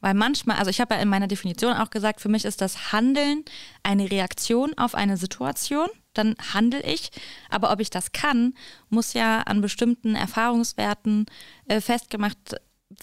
Weil 0.00 0.14
manchmal, 0.14 0.58
also 0.58 0.70
ich 0.70 0.82
habe 0.82 0.94
ja 0.94 1.00
in 1.00 1.08
meiner 1.08 1.28
Definition 1.28 1.72
auch 1.72 1.88
gesagt, 1.88 2.20
für 2.20 2.28
mich 2.28 2.44
ist 2.44 2.60
das 2.60 2.92
Handeln 2.92 3.42
eine 3.82 4.10
Reaktion 4.10 4.76
auf 4.76 4.94
eine 4.94 5.16
Situation, 5.16 5.88
dann 6.12 6.34
handle 6.52 6.82
ich. 6.82 7.10
Aber 7.48 7.72
ob 7.72 7.80
ich 7.80 7.88
das 7.88 8.12
kann, 8.12 8.54
muss 8.90 9.14
ja 9.14 9.40
an 9.40 9.62
bestimmten 9.62 10.14
Erfahrungswerten 10.14 11.24
äh, 11.68 11.80
festgemacht 11.80 12.56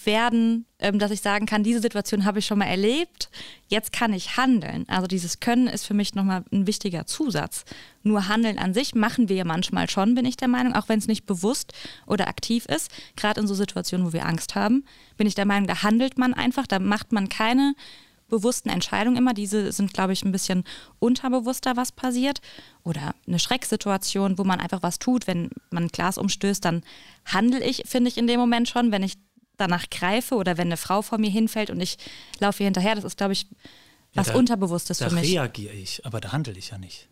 werden, 0.04 0.66
ähm, 0.78 0.98
dass 0.98 1.10
ich 1.10 1.20
sagen 1.20 1.46
kann, 1.46 1.62
diese 1.62 1.80
Situation 1.80 2.24
habe 2.24 2.38
ich 2.38 2.46
schon 2.46 2.58
mal 2.58 2.66
erlebt, 2.66 3.30
jetzt 3.68 3.92
kann 3.92 4.12
ich 4.12 4.36
handeln. 4.36 4.84
Also 4.88 5.06
dieses 5.06 5.40
Können 5.40 5.66
ist 5.66 5.86
für 5.86 5.94
mich 5.94 6.14
nochmal 6.14 6.44
ein 6.52 6.66
wichtiger 6.66 7.06
Zusatz. 7.06 7.64
Nur 8.02 8.28
Handeln 8.28 8.58
an 8.58 8.74
sich 8.74 8.94
machen 8.94 9.28
wir 9.28 9.36
ja 9.36 9.44
manchmal 9.44 9.88
schon, 9.88 10.14
bin 10.14 10.24
ich 10.24 10.36
der 10.36 10.48
Meinung, 10.48 10.74
auch 10.74 10.88
wenn 10.88 10.98
es 10.98 11.08
nicht 11.08 11.26
bewusst 11.26 11.72
oder 12.06 12.28
aktiv 12.28 12.66
ist. 12.66 12.90
Gerade 13.16 13.40
in 13.40 13.46
so 13.46 13.54
Situationen, 13.54 14.06
wo 14.06 14.12
wir 14.12 14.26
Angst 14.26 14.54
haben, 14.54 14.84
bin 15.16 15.26
ich 15.26 15.34
der 15.34 15.46
Meinung, 15.46 15.66
da 15.66 15.82
handelt 15.82 16.18
man 16.18 16.34
einfach, 16.34 16.66
da 16.66 16.78
macht 16.78 17.12
man 17.12 17.28
keine 17.28 17.74
bewussten 18.32 18.70
Entscheidungen 18.70 19.16
immer. 19.16 19.34
Diese 19.34 19.70
sind, 19.72 19.92
glaube 19.92 20.14
ich, 20.14 20.24
ein 20.24 20.32
bisschen 20.32 20.64
unterbewusster, 20.98 21.76
was 21.76 21.92
passiert. 21.92 22.40
Oder 22.82 23.14
eine 23.28 23.38
Schrecksituation, 23.38 24.38
wo 24.38 24.44
man 24.44 24.58
einfach 24.58 24.82
was 24.82 24.98
tut. 24.98 25.26
Wenn 25.26 25.50
man 25.70 25.84
ein 25.84 25.88
Glas 25.88 26.18
umstößt, 26.18 26.64
dann 26.64 26.82
handle 27.26 27.62
ich, 27.62 27.82
finde 27.86 28.08
ich, 28.08 28.16
in 28.16 28.26
dem 28.26 28.40
Moment 28.40 28.68
schon. 28.68 28.90
Wenn 28.90 29.02
ich 29.02 29.18
danach 29.56 29.90
greife 29.90 30.34
oder 30.34 30.56
wenn 30.56 30.68
eine 30.68 30.76
Frau 30.76 31.02
vor 31.02 31.18
mir 31.18 31.30
hinfällt 31.30 31.70
und 31.70 31.80
ich 31.80 31.98
laufe 32.38 32.62
ihr 32.62 32.66
hinterher, 32.66 32.94
das 32.94 33.04
ist, 33.04 33.16
glaube 33.16 33.32
ich, 33.32 33.46
was 34.14 34.28
ja, 34.28 34.32
da, 34.32 34.38
Unterbewusstes 34.38 34.98
für 34.98 35.10
mich. 35.10 35.34
Da 35.34 35.42
reagiere 35.42 35.74
ich, 35.74 36.04
aber 36.04 36.20
da 36.20 36.32
handle 36.32 36.56
ich 36.56 36.70
ja 36.70 36.78
nicht. 36.78 37.08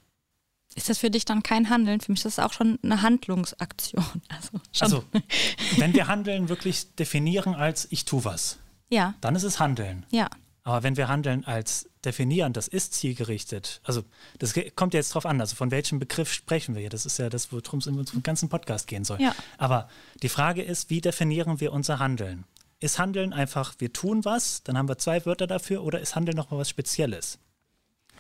Ist 0.76 0.88
das 0.88 0.98
für 0.98 1.10
dich 1.10 1.24
dann 1.24 1.42
kein 1.42 1.68
Handeln? 1.68 2.00
Für 2.00 2.12
mich 2.12 2.24
ist 2.24 2.38
das 2.38 2.44
auch 2.44 2.52
schon 2.52 2.78
eine 2.82 3.02
Handlungsaktion. 3.02 4.04
Also, 4.28 4.60
also 4.78 5.04
wenn 5.78 5.94
wir 5.94 6.06
Handeln 6.06 6.48
wirklich 6.48 6.94
definieren 6.94 7.54
als 7.54 7.88
ich 7.90 8.04
tue 8.04 8.24
was, 8.24 8.58
ja. 8.88 9.14
dann 9.20 9.34
ist 9.34 9.42
es 9.42 9.58
Handeln. 9.58 10.06
Ja. 10.10 10.28
Aber 10.70 10.84
wenn 10.84 10.96
wir 10.96 11.08
Handeln 11.08 11.44
als 11.44 11.88
definieren, 12.04 12.52
das 12.52 12.68
ist 12.68 12.94
zielgerichtet, 12.94 13.80
also 13.82 14.04
das 14.38 14.54
kommt 14.76 14.94
jetzt 14.94 15.12
drauf 15.12 15.26
an, 15.26 15.40
also 15.40 15.56
von 15.56 15.72
welchem 15.72 15.98
Begriff 15.98 16.32
sprechen 16.32 16.76
wir 16.76 16.80
hier? 16.80 16.90
Das 16.90 17.06
ist 17.06 17.18
ja 17.18 17.28
das, 17.28 17.50
worum 17.50 17.80
es 17.80 17.88
in 17.88 17.98
unserem 17.98 18.22
ganzen 18.22 18.48
Podcast 18.48 18.86
gehen 18.86 19.04
soll. 19.04 19.20
Ja. 19.20 19.34
Aber 19.58 19.88
die 20.22 20.28
Frage 20.28 20.62
ist, 20.62 20.88
wie 20.88 21.00
definieren 21.00 21.58
wir 21.58 21.72
unser 21.72 21.98
Handeln? 21.98 22.44
Ist 22.78 23.00
Handeln 23.00 23.32
einfach, 23.32 23.74
wir 23.78 23.92
tun 23.92 24.24
was, 24.24 24.62
dann 24.62 24.78
haben 24.78 24.88
wir 24.88 24.96
zwei 24.96 25.26
Wörter 25.26 25.48
dafür, 25.48 25.82
oder 25.82 26.00
ist 26.00 26.14
Handeln 26.14 26.36
nochmal 26.36 26.60
was 26.60 26.68
Spezielles? 26.68 27.40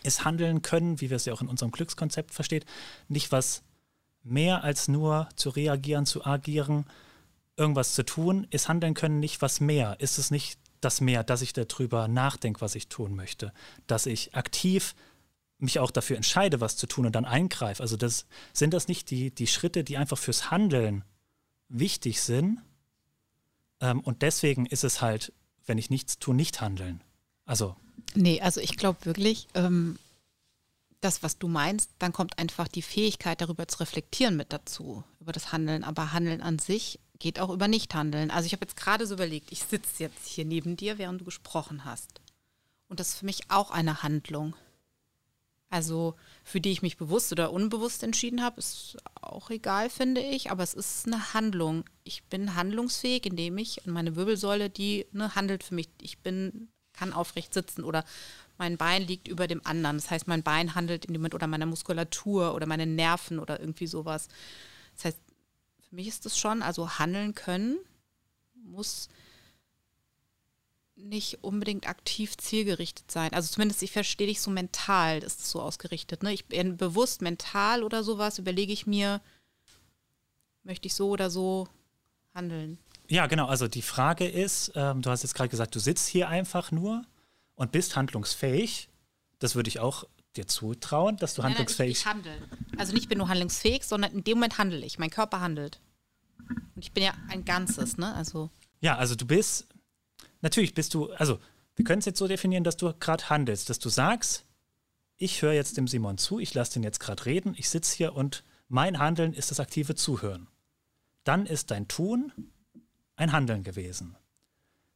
Ist 0.02 0.24
Handeln 0.24 0.60
können, 0.60 1.00
wie 1.00 1.08
wir 1.08 1.16
es 1.16 1.26
ja 1.26 1.32
auch 1.32 1.42
in 1.42 1.48
unserem 1.48 1.70
Glückskonzept 1.70 2.34
versteht, 2.34 2.66
nicht 3.08 3.30
was 3.30 3.62
mehr 4.24 4.64
als 4.64 4.88
nur 4.88 5.28
zu 5.36 5.50
reagieren, 5.50 6.04
zu 6.04 6.26
agieren, 6.26 6.84
irgendwas 7.56 7.94
zu 7.94 8.04
tun? 8.04 8.46
Ist 8.50 8.68
Handeln 8.68 8.94
können 8.94 9.20
nicht 9.20 9.40
was 9.40 9.60
mehr? 9.60 9.96
Ist 10.00 10.18
es 10.18 10.30
nicht 10.30 10.59
das 10.80 11.00
mehr, 11.00 11.24
dass 11.24 11.42
ich 11.42 11.52
darüber 11.52 12.08
nachdenke, 12.08 12.60
was 12.60 12.74
ich 12.74 12.88
tun 12.88 13.14
möchte? 13.14 13.52
Dass 13.86 14.06
ich 14.06 14.34
aktiv 14.34 14.94
mich 15.58 15.78
auch 15.78 15.90
dafür 15.90 16.16
entscheide, 16.16 16.60
was 16.60 16.76
zu 16.76 16.86
tun 16.86 17.06
und 17.06 17.14
dann 17.14 17.24
eingreife. 17.24 17.82
Also 17.82 17.96
das, 17.96 18.26
sind 18.52 18.72
das 18.72 18.88
nicht 18.88 19.10
die, 19.10 19.30
die 19.30 19.46
Schritte, 19.46 19.84
die 19.84 19.96
einfach 19.96 20.18
fürs 20.18 20.50
Handeln 20.50 21.04
wichtig 21.68 22.22
sind? 22.22 22.60
Ähm, 23.80 24.00
und 24.00 24.22
deswegen 24.22 24.66
ist 24.66 24.84
es 24.84 25.00
halt, 25.00 25.32
wenn 25.66 25.78
ich 25.78 25.90
nichts 25.90 26.18
tue, 26.18 26.34
nicht 26.34 26.60
handeln. 26.60 27.02
Also. 27.44 27.76
Nee, 28.14 28.40
also 28.40 28.60
ich 28.60 28.76
glaube 28.76 29.04
wirklich, 29.04 29.48
ähm, 29.54 29.98
das, 31.00 31.22
was 31.22 31.38
du 31.38 31.48
meinst, 31.48 31.90
dann 31.98 32.12
kommt 32.12 32.38
einfach 32.38 32.68
die 32.68 32.82
Fähigkeit, 32.82 33.40
darüber 33.40 33.68
zu 33.68 33.80
reflektieren 33.80 34.36
mit 34.36 34.52
dazu, 34.52 35.04
über 35.20 35.32
das 35.32 35.52
Handeln. 35.52 35.84
Aber 35.84 36.12
Handeln 36.12 36.42
an 36.42 36.58
sich 36.58 36.98
geht 37.20 37.38
auch 37.38 37.50
über 37.50 37.68
Nichthandeln. 37.68 38.32
Also 38.32 38.46
ich 38.46 38.52
habe 38.52 38.64
jetzt 38.64 38.76
gerade 38.76 39.06
so 39.06 39.14
überlegt, 39.14 39.52
ich 39.52 39.62
sitze 39.62 40.02
jetzt 40.02 40.26
hier 40.26 40.44
neben 40.44 40.76
dir, 40.76 40.98
während 40.98 41.20
du 41.20 41.24
gesprochen 41.24 41.84
hast. 41.84 42.20
Und 42.88 42.98
das 42.98 43.10
ist 43.10 43.18
für 43.18 43.26
mich 43.26 43.50
auch 43.50 43.70
eine 43.70 44.02
Handlung. 44.02 44.56
Also 45.68 46.16
für 46.42 46.60
die 46.60 46.72
ich 46.72 46.82
mich 46.82 46.96
bewusst 46.96 47.30
oder 47.30 47.52
unbewusst 47.52 48.02
entschieden 48.02 48.42
habe, 48.42 48.58
ist 48.58 48.96
auch 49.20 49.50
egal, 49.50 49.88
finde 49.88 50.20
ich, 50.20 50.50
aber 50.50 50.64
es 50.64 50.74
ist 50.74 51.06
eine 51.06 51.32
Handlung. 51.32 51.84
Ich 52.02 52.24
bin 52.24 52.56
handlungsfähig, 52.56 53.24
indem 53.26 53.56
ich 53.58 53.86
meine 53.86 54.16
Wirbelsäule, 54.16 54.68
die 54.68 55.06
ne, 55.12 55.36
handelt 55.36 55.62
für 55.62 55.76
mich. 55.76 55.88
Ich 56.00 56.18
bin, 56.18 56.68
kann 56.92 57.12
aufrecht 57.12 57.54
sitzen 57.54 57.84
oder 57.84 58.04
mein 58.58 58.78
Bein 58.78 59.06
liegt 59.06 59.28
über 59.28 59.46
dem 59.46 59.64
anderen. 59.64 59.96
Das 59.96 60.10
heißt, 60.10 60.26
mein 60.26 60.42
Bein 60.42 60.74
handelt 60.74 61.04
in 61.04 61.12
dem 61.12 61.20
Moment 61.20 61.34
oder 61.34 61.46
meine 61.46 61.66
Muskulatur 61.66 62.54
oder 62.54 62.66
meine 62.66 62.86
Nerven 62.86 63.38
oder 63.38 63.60
irgendwie 63.60 63.86
sowas. 63.86 64.26
Das 64.96 65.04
heißt, 65.04 65.18
für 65.90 65.96
mich 65.96 66.08
ist 66.08 66.24
es 66.24 66.38
schon, 66.38 66.62
also 66.62 66.98
handeln 66.98 67.34
können 67.34 67.76
muss 68.54 69.08
nicht 70.94 71.42
unbedingt 71.42 71.88
aktiv 71.88 72.36
zielgerichtet 72.36 73.10
sein. 73.10 73.32
Also 73.32 73.52
zumindest 73.52 73.82
ich 73.82 73.90
verstehe 73.90 74.26
dich 74.26 74.40
so 74.40 74.50
mental, 74.50 75.18
ist 75.18 75.40
es 75.40 75.50
so 75.50 75.60
ausgerichtet. 75.60 76.22
Ne? 76.22 76.32
Ich 76.32 76.46
bin 76.46 76.76
bewusst 76.76 77.22
mental 77.22 77.82
oder 77.82 78.04
sowas, 78.04 78.38
überlege 78.38 78.72
ich 78.72 78.86
mir, 78.86 79.20
möchte 80.62 80.86
ich 80.86 80.94
so 80.94 81.08
oder 81.08 81.30
so 81.30 81.66
handeln. 82.34 82.78
Ja, 83.08 83.26
genau. 83.26 83.46
Also 83.46 83.66
die 83.66 83.82
Frage 83.82 84.28
ist, 84.28 84.72
ähm, 84.76 85.02
du 85.02 85.10
hast 85.10 85.22
jetzt 85.22 85.34
gerade 85.34 85.48
gesagt, 85.48 85.74
du 85.74 85.80
sitzt 85.80 86.06
hier 86.06 86.28
einfach 86.28 86.70
nur 86.70 87.02
und 87.56 87.72
bist 87.72 87.96
handlungsfähig. 87.96 88.88
Das 89.40 89.54
würde 89.54 89.68
ich 89.68 89.80
auch 89.80 90.04
dir 90.36 90.46
zutrauen, 90.46 91.16
dass 91.16 91.34
du 91.34 91.42
nein, 91.42 91.50
handlungsfähig 91.50 92.04
nein, 92.04 92.18
ich, 92.18 92.26
ich 92.26 92.32
handle. 92.32 92.48
Also 92.78 92.92
nicht 92.92 93.08
bin 93.08 93.18
nur 93.18 93.28
handlungsfähig, 93.28 93.84
sondern 93.84 94.12
in 94.12 94.24
dem 94.24 94.38
Moment 94.38 94.58
handle 94.58 94.84
ich. 94.84 94.98
Mein 94.98 95.10
Körper 95.10 95.40
handelt. 95.40 95.80
Und 96.74 96.84
ich 96.84 96.92
bin 96.92 97.02
ja 97.02 97.12
ein 97.28 97.44
Ganzes, 97.44 97.96
ne? 97.96 98.14
Also. 98.14 98.50
Ja, 98.80 98.96
also 98.96 99.14
du 99.14 99.26
bist 99.26 99.66
natürlich 100.40 100.74
bist 100.74 100.94
du, 100.94 101.12
also 101.12 101.38
wir 101.76 101.84
können 101.84 102.00
es 102.00 102.06
jetzt 102.06 102.18
so 102.18 102.28
definieren, 102.28 102.64
dass 102.64 102.76
du 102.76 102.92
gerade 102.92 103.28
handelst, 103.30 103.70
dass 103.70 103.78
du 103.78 103.88
sagst, 103.88 104.44
ich 105.16 105.42
höre 105.42 105.52
jetzt 105.52 105.76
dem 105.76 105.88
Simon 105.88 106.18
zu, 106.18 106.38
ich 106.38 106.54
lasse 106.54 106.74
den 106.74 106.82
jetzt 106.82 107.00
gerade 107.00 107.26
reden, 107.26 107.54
ich 107.56 107.68
sitze 107.68 107.96
hier 107.96 108.14
und 108.14 108.44
mein 108.68 108.98
Handeln 108.98 109.32
ist 109.32 109.50
das 109.50 109.60
aktive 109.60 109.94
Zuhören. 109.94 110.48
Dann 111.24 111.46
ist 111.46 111.70
dein 111.70 111.88
Tun 111.88 112.32
ein 113.16 113.32
Handeln 113.32 113.62
gewesen. 113.62 114.16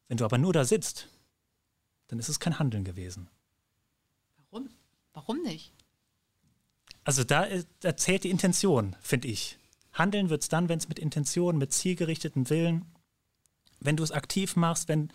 Wenn 0.08 0.16
du 0.16 0.24
aber 0.24 0.38
nur 0.38 0.52
da 0.52 0.64
sitzt, 0.64 1.08
dann 2.08 2.18
ist 2.18 2.28
es 2.28 2.40
kein 2.40 2.58
Handeln 2.58 2.84
gewesen. 2.84 3.28
Warum? 5.14 5.40
Nicht? 5.42 5.72
Also 7.04 7.24
da, 7.24 7.46
da 7.80 7.96
zählt 7.96 8.24
die 8.24 8.30
Intention, 8.30 8.96
finde 9.00 9.28
ich. 9.28 9.58
Handeln 9.92 10.28
wird 10.28 10.42
es 10.42 10.48
dann, 10.48 10.68
wenn 10.68 10.78
es 10.78 10.88
mit 10.88 10.98
Intention, 10.98 11.56
mit 11.56 11.72
zielgerichtetem 11.72 12.50
Willen 12.50 12.94
wenn 13.84 13.96
du 13.96 14.02
es 14.02 14.10
aktiv 14.10 14.56
machst, 14.56 14.88
wenn, 14.88 15.12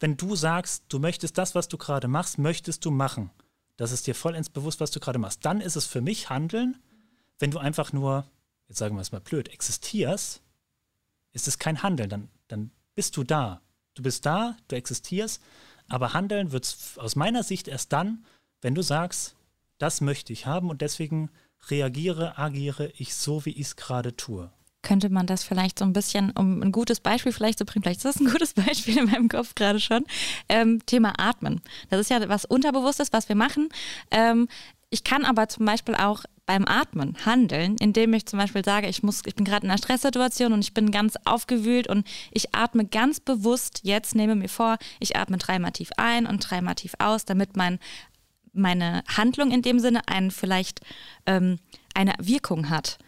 wenn 0.00 0.16
du 0.16 0.36
sagst, 0.36 0.84
du 0.88 0.98
möchtest 0.98 1.36
das, 1.36 1.54
was 1.54 1.68
du 1.68 1.76
gerade 1.76 2.08
machst, 2.08 2.38
möchtest 2.38 2.84
du 2.84 2.90
machen. 2.90 3.30
Das 3.76 3.92
ist 3.92 4.06
dir 4.06 4.14
voll 4.14 4.36
ins 4.36 4.48
Bewusst, 4.48 4.80
was 4.80 4.92
du 4.92 5.00
gerade 5.00 5.18
machst. 5.18 5.44
Dann 5.44 5.60
ist 5.60 5.76
es 5.76 5.84
für 5.84 6.00
mich 6.00 6.30
Handeln. 6.30 6.78
Wenn 7.38 7.50
du 7.50 7.58
einfach 7.58 7.92
nur, 7.92 8.24
jetzt 8.68 8.78
sagen 8.78 8.94
wir 8.94 9.02
es 9.02 9.12
mal 9.12 9.20
blöd, 9.20 9.48
existierst, 9.48 10.42
ist 11.32 11.48
es 11.48 11.58
kein 11.58 11.82
Handeln. 11.82 12.08
Dann, 12.08 12.28
dann 12.46 12.70
bist 12.94 13.16
du 13.16 13.24
da. 13.24 13.60
Du 13.94 14.02
bist 14.02 14.24
da, 14.24 14.56
du 14.68 14.76
existierst, 14.76 15.42
aber 15.88 16.14
Handeln 16.14 16.52
wird 16.52 16.64
es 16.64 16.98
aus 16.98 17.16
meiner 17.16 17.42
Sicht 17.42 17.68
erst 17.68 17.92
dann, 17.92 18.24
wenn 18.64 18.74
du 18.74 18.80
sagst, 18.80 19.36
das 19.76 20.00
möchte 20.00 20.32
ich 20.32 20.46
haben 20.46 20.70
und 20.70 20.80
deswegen 20.80 21.30
reagiere, 21.68 22.38
agiere 22.38 22.90
ich 22.96 23.14
so, 23.14 23.44
wie 23.44 23.50
ich 23.50 23.66
es 23.66 23.76
gerade 23.76 24.16
tue 24.16 24.50
könnte 24.82 25.08
man 25.08 25.26
das 25.26 25.42
vielleicht 25.42 25.78
so 25.78 25.84
ein 25.86 25.94
bisschen, 25.94 26.30
um 26.32 26.62
ein 26.62 26.70
gutes 26.70 27.00
Beispiel 27.00 27.32
vielleicht 27.32 27.56
zu 27.56 27.64
bringen, 27.64 27.82
vielleicht 27.82 28.04
ist 28.04 28.16
das 28.16 28.20
ein 28.20 28.30
gutes 28.30 28.52
Beispiel 28.66 28.98
in 28.98 29.06
meinem 29.06 29.28
Kopf 29.30 29.54
gerade 29.54 29.80
schon, 29.80 30.04
ähm, 30.50 30.84
Thema 30.84 31.14
Atmen. 31.16 31.62
Das 31.88 31.98
ist 31.98 32.10
ja 32.10 32.28
was 32.28 32.44
Unterbewusstes, 32.44 33.10
was 33.10 33.30
wir 33.30 33.34
machen. 33.34 33.70
Ähm, 34.10 34.46
ich 34.90 35.02
kann 35.02 35.24
aber 35.24 35.48
zum 35.48 35.64
Beispiel 35.64 35.94
auch 35.94 36.24
beim 36.46 36.66
Atmen 36.66 37.16
handeln, 37.24 37.76
indem 37.80 38.12
ich 38.12 38.26
zum 38.26 38.38
Beispiel 38.38 38.64
sage, 38.64 38.86
ich 38.86 39.02
muss, 39.02 39.22
ich 39.24 39.34
bin 39.34 39.44
gerade 39.44 39.64
in 39.64 39.70
einer 39.70 39.78
Stresssituation 39.78 40.52
und 40.52 40.60
ich 40.60 40.74
bin 40.74 40.90
ganz 40.90 41.14
aufgewühlt 41.24 41.88
und 41.88 42.06
ich 42.30 42.54
atme 42.54 42.84
ganz 42.84 43.18
bewusst 43.18 43.80
jetzt, 43.82 44.14
nehme 44.14 44.34
mir 44.34 44.48
vor, 44.48 44.76
ich 45.00 45.16
atme 45.16 45.38
dreimal 45.38 45.72
tief 45.72 45.90
ein 45.96 46.26
und 46.26 46.38
dreimal 46.38 46.74
tief 46.74 46.94
aus, 46.98 47.24
damit 47.24 47.56
mein, 47.56 47.78
meine 48.54 49.02
Handlung 49.08 49.50
in 49.50 49.62
dem 49.62 49.78
Sinne 49.78 50.06
einen 50.08 50.30
vielleicht 50.30 50.80
ähm, 51.26 51.58
eine 51.94 52.14
Wirkung 52.18 52.70
hat. 52.70 52.98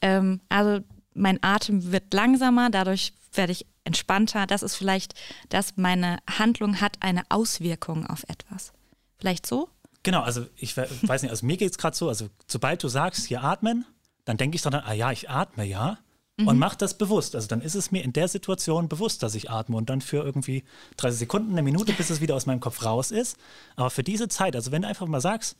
Ähm, 0.00 0.40
also 0.48 0.84
mein 1.14 1.42
Atem 1.42 1.92
wird 1.92 2.12
langsamer, 2.14 2.70
dadurch 2.70 3.12
werde 3.32 3.52
ich 3.52 3.66
entspannter. 3.84 4.46
Das 4.46 4.62
ist 4.62 4.76
vielleicht, 4.76 5.14
dass 5.48 5.76
meine 5.76 6.18
Handlung 6.38 6.80
hat 6.80 6.96
eine 7.00 7.22
Auswirkung 7.28 8.06
auf 8.06 8.24
etwas. 8.28 8.72
Vielleicht 9.18 9.46
so? 9.46 9.68
Genau, 10.02 10.22
also 10.22 10.46
ich 10.56 10.76
weiß 10.76 11.22
nicht, 11.22 11.30
also 11.30 11.44
mir 11.44 11.56
geht 11.56 11.72
es 11.72 11.78
gerade 11.78 11.96
so, 11.96 12.08
also 12.08 12.30
sobald 12.46 12.82
du 12.82 12.88
sagst, 12.88 13.26
hier 13.26 13.42
atmen, 13.42 13.84
dann 14.24 14.36
denke 14.36 14.56
ich 14.56 14.62
dann, 14.62 14.74
ah 14.74 14.92
ja, 14.92 15.12
ich 15.12 15.28
atme 15.28 15.64
ja 15.64 15.98
mhm. 16.40 16.48
und 16.48 16.58
mach 16.58 16.74
das 16.74 16.96
bewusst. 16.96 17.34
Also 17.34 17.48
dann 17.48 17.60
ist 17.60 17.74
es 17.74 17.90
mir 17.90 18.02
in 18.02 18.12
der 18.12 18.28
Situation 18.28 18.88
bewusst, 18.88 19.22
dass 19.22 19.34
ich 19.34 19.50
atme 19.50 19.76
und 19.76 19.90
dann 19.90 20.00
für 20.00 20.18
irgendwie 20.18 20.64
30 20.96 21.18
Sekunden, 21.18 21.52
eine 21.52 21.62
Minute, 21.62 21.92
bis 21.92 22.10
es 22.10 22.20
wieder 22.20 22.34
aus 22.34 22.46
meinem 22.46 22.60
Kopf 22.60 22.84
raus 22.84 23.10
ist. 23.10 23.36
Aber 23.76 23.90
für 23.90 24.02
diese 24.02 24.28
Zeit, 24.28 24.56
also 24.56 24.72
wenn 24.72 24.82
du 24.82 24.88
einfach 24.88 25.06
mal 25.06 25.20
sagst, 25.20 25.56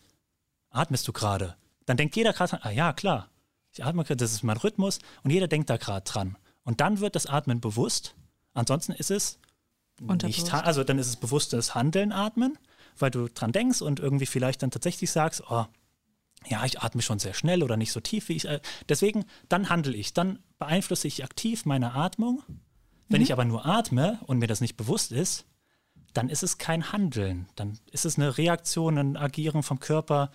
atmest 0.70 1.06
du 1.08 1.12
gerade, 1.12 1.56
dann 1.86 1.96
denkt 1.96 2.16
jeder 2.16 2.32
gerade, 2.32 2.62
ah 2.62 2.70
ja, 2.70 2.92
klar, 2.92 3.28
ich 3.72 3.84
atme 3.84 4.04
gerade, 4.04 4.16
das 4.16 4.32
ist 4.32 4.42
mein 4.42 4.56
Rhythmus 4.56 4.98
und 5.22 5.30
jeder 5.30 5.48
denkt 5.48 5.70
da 5.70 5.76
gerade 5.76 6.04
dran. 6.04 6.36
Und 6.64 6.80
dann 6.80 7.00
wird 7.00 7.16
das 7.16 7.26
Atmen 7.26 7.60
bewusst. 7.60 8.14
Ansonsten 8.52 8.92
ist 8.92 9.10
es 9.10 9.38
nicht, 10.00 10.52
also 10.54 10.82
dann 10.82 10.98
ist 10.98 11.08
es 11.08 11.16
bewusstes 11.16 11.74
Handeln, 11.74 12.12
Atmen, 12.12 12.58
weil 12.98 13.10
du 13.10 13.28
dran 13.28 13.52
denkst 13.52 13.82
und 13.82 14.00
irgendwie 14.00 14.26
vielleicht 14.26 14.62
dann 14.62 14.70
tatsächlich 14.70 15.10
sagst, 15.10 15.42
oh, 15.50 15.66
ja, 16.46 16.64
ich 16.64 16.80
atme 16.80 17.02
schon 17.02 17.18
sehr 17.18 17.34
schnell 17.34 17.62
oder 17.62 17.76
nicht 17.76 17.92
so 17.92 18.00
tief, 18.00 18.28
wie 18.28 18.34
ich. 18.34 18.46
Äh, 18.46 18.60
deswegen, 18.88 19.24
dann 19.48 19.68
handle 19.68 19.94
ich, 19.94 20.14
dann 20.14 20.38
beeinflusse 20.60 21.08
ich 21.08 21.24
aktiv 21.24 21.64
meine 21.64 21.94
Atmung. 21.94 22.44
Wenn 23.08 23.18
mhm. 23.18 23.24
ich 23.24 23.32
aber 23.32 23.44
nur 23.44 23.66
atme 23.66 24.20
und 24.26 24.38
mir 24.38 24.46
das 24.46 24.60
nicht 24.60 24.76
bewusst 24.76 25.10
ist, 25.10 25.46
dann 26.14 26.28
ist 26.28 26.44
es 26.44 26.58
kein 26.58 26.92
Handeln. 26.92 27.48
Dann 27.56 27.78
ist 27.90 28.04
es 28.04 28.16
eine 28.16 28.38
Reaktion, 28.38 28.98
ein 28.98 29.16
Agieren 29.16 29.64
vom 29.64 29.80
Körper. 29.80 30.30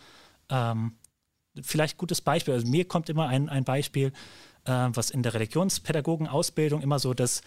Ähm, 0.50 0.96
vielleicht 1.62 1.98
gutes 1.98 2.20
Beispiel. 2.20 2.54
Also 2.54 2.68
mir 2.68 2.86
kommt 2.86 3.10
immer 3.10 3.28
ein, 3.28 3.48
ein 3.48 3.64
Beispiel, 3.64 4.12
äh, 4.66 4.90
was 4.92 5.10
in 5.10 5.24
der 5.24 5.34
Religionspädagogenausbildung 5.34 6.82
immer 6.82 7.00
so, 7.00 7.14
dass 7.14 7.42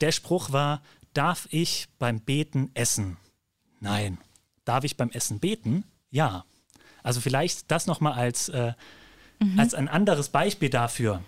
der 0.00 0.12
Spruch 0.12 0.52
war, 0.52 0.82
darf 1.14 1.48
ich 1.50 1.88
beim 1.98 2.20
Beten 2.20 2.70
essen? 2.74 3.16
Nein. 3.80 4.18
Darf 4.64 4.84
ich 4.84 4.96
beim 4.96 5.10
Essen 5.10 5.40
beten? 5.40 5.84
Ja. 6.10 6.44
Also 7.02 7.20
vielleicht 7.20 7.70
das 7.70 7.86
nochmal 7.86 8.12
als, 8.12 8.50
äh, 8.50 8.74
mhm. 9.40 9.58
als 9.58 9.74
ein 9.74 9.88
anderes 9.88 10.28
Beispiel 10.28 10.70
dafür, 10.70 11.22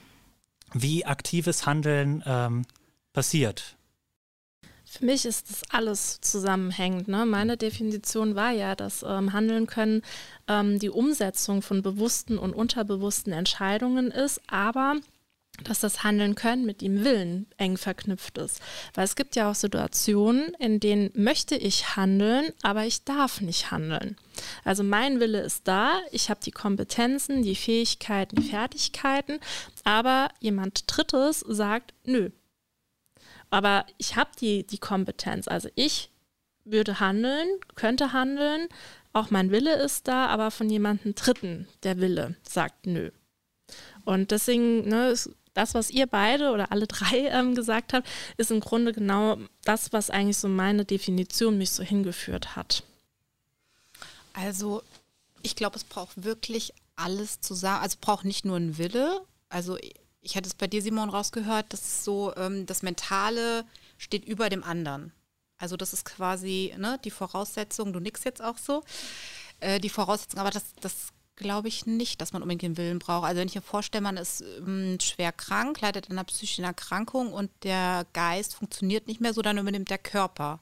wie 0.74 1.04
aktives 1.04 1.66
Handeln 1.66 2.22
ähm, 2.26 2.64
passiert. 3.12 3.76
Für 4.84 5.06
mich 5.06 5.24
ist 5.24 5.48
das 5.48 5.62
alles 5.70 6.20
zusammenhängend. 6.20 7.08
Ne? 7.08 7.24
Meine 7.24 7.56
Definition 7.56 8.34
war 8.34 8.50
ja, 8.50 8.74
dass 8.74 9.02
ähm, 9.02 9.32
Handeln 9.32 9.66
können 9.66 10.02
ähm, 10.48 10.78
die 10.78 10.90
Umsetzung 10.90 11.62
von 11.62 11.80
bewussten 11.80 12.36
und 12.36 12.52
unterbewussten 12.52 13.32
Entscheidungen 13.32 14.10
ist, 14.10 14.42
aber 14.48 14.96
dass 15.64 15.80
das 15.80 16.02
Handeln 16.02 16.34
können 16.34 16.64
mit 16.64 16.80
dem 16.80 17.04
Willen 17.04 17.46
eng 17.58 17.76
verknüpft 17.76 18.38
ist. 18.38 18.60
Weil 18.94 19.04
es 19.04 19.16
gibt 19.16 19.36
ja 19.36 19.50
auch 19.50 19.54
Situationen, 19.54 20.54
in 20.58 20.80
denen 20.80 21.10
möchte 21.14 21.56
ich 21.56 21.94
handeln, 21.94 22.52
aber 22.62 22.84
ich 22.84 23.04
darf 23.04 23.40
nicht 23.40 23.70
handeln. 23.70 24.16
Also 24.64 24.82
mein 24.82 25.20
Wille 25.20 25.40
ist 25.40 25.68
da, 25.68 26.00
ich 26.10 26.30
habe 26.30 26.40
die 26.42 26.52
Kompetenzen, 26.52 27.42
die 27.42 27.54
Fähigkeiten, 27.54 28.36
die 28.36 28.48
Fertigkeiten, 28.48 29.40
aber 29.84 30.30
jemand 30.40 30.84
Drittes 30.86 31.40
sagt, 31.40 31.92
nö, 32.04 32.30
aber 33.52 33.84
ich 33.98 34.16
habe 34.16 34.30
die, 34.40 34.66
die 34.66 34.78
Kompetenz. 34.78 35.46
Also 35.46 35.68
ich 35.74 36.10
würde 36.64 37.00
handeln, 37.00 37.46
könnte 37.74 38.14
handeln, 38.14 38.66
auch 39.12 39.30
mein 39.30 39.50
Wille 39.50 39.74
ist 39.74 40.08
da, 40.08 40.26
aber 40.26 40.50
von 40.50 40.70
jemandem 40.70 41.14
Dritten 41.14 41.68
der 41.82 42.00
Wille 42.00 42.36
sagt 42.48 42.86
nö. 42.86 43.10
Und 44.06 44.30
deswegen, 44.30 44.88
ne, 44.88 45.14
das, 45.54 45.74
was 45.74 45.90
ihr 45.90 46.06
beide 46.06 46.50
oder 46.50 46.72
alle 46.72 46.86
drei 46.86 47.28
ähm, 47.28 47.54
gesagt 47.54 47.92
habt, 47.92 48.08
ist 48.36 48.50
im 48.50 48.60
Grunde 48.60 48.92
genau 48.92 49.38
das, 49.64 49.92
was 49.92 50.10
eigentlich 50.10 50.38
so 50.38 50.48
meine 50.48 50.84
Definition 50.84 51.58
mich 51.58 51.70
so 51.70 51.82
hingeführt 51.82 52.56
hat. 52.56 52.82
Also 54.32 54.82
ich 55.42 55.56
glaube, 55.56 55.76
es 55.76 55.84
braucht 55.84 56.24
wirklich 56.24 56.72
alles 56.96 57.40
zusammen. 57.40 57.82
Also 57.82 57.98
braucht 58.00 58.24
nicht 58.24 58.44
nur 58.44 58.56
einen 58.56 58.78
Wille. 58.78 59.22
Also 59.48 59.76
ich 60.20 60.36
hatte 60.36 60.48
es 60.48 60.54
bei 60.54 60.66
dir, 60.66 60.80
Simon, 60.80 61.10
rausgehört, 61.10 61.72
dass 61.72 62.04
so 62.04 62.34
ähm, 62.36 62.64
das 62.66 62.82
Mentale 62.82 63.64
steht 63.98 64.24
über 64.24 64.48
dem 64.48 64.62
anderen. 64.62 65.12
Also 65.58 65.76
das 65.76 65.92
ist 65.92 66.04
quasi 66.04 66.74
ne, 66.76 66.98
die 67.04 67.10
Voraussetzung, 67.10 67.92
du 67.92 68.00
nix 68.00 68.24
jetzt 68.24 68.42
auch 68.42 68.58
so, 68.58 68.82
äh, 69.60 69.78
die 69.78 69.90
Voraussetzung, 69.90 70.40
aber 70.40 70.50
das, 70.50 70.64
das 70.80 71.12
glaube 71.36 71.68
ich 71.68 71.86
nicht, 71.86 72.20
dass 72.20 72.32
man 72.32 72.42
unbedingt 72.42 72.62
den 72.62 72.76
Willen 72.76 72.98
braucht. 72.98 73.26
Also 73.26 73.40
wenn 73.40 73.48
ich 73.48 73.54
mir 73.54 73.62
vorstelle, 73.62 74.02
man 74.02 74.16
ist 74.16 74.42
ähm, 74.58 74.98
schwer 75.00 75.32
krank, 75.32 75.80
leidet 75.80 76.06
an 76.06 76.12
einer 76.12 76.24
psychischen 76.24 76.64
Erkrankung 76.64 77.32
und 77.32 77.50
der 77.62 78.06
Geist 78.12 78.54
funktioniert 78.54 79.06
nicht 79.06 79.20
mehr 79.20 79.32
so, 79.34 79.42
dann 79.42 79.58
übernimmt 79.58 79.90
der 79.90 79.98
Körper. 79.98 80.60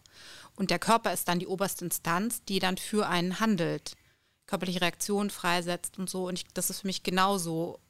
Und 0.54 0.70
der 0.70 0.78
Körper 0.78 1.12
ist 1.12 1.28
dann 1.28 1.38
die 1.38 1.46
oberste 1.46 1.84
Instanz, 1.84 2.44
die 2.44 2.58
dann 2.58 2.76
für 2.76 3.08
einen 3.08 3.40
handelt, 3.40 3.96
körperliche 4.46 4.80
Reaktionen 4.80 5.30
freisetzt 5.30 5.98
und 5.98 6.08
so. 6.08 6.28
Und 6.28 6.34
ich, 6.34 6.44
das 6.54 6.70
ist 6.70 6.80
für 6.80 6.86
mich 6.86 7.02
genauso. 7.02 7.80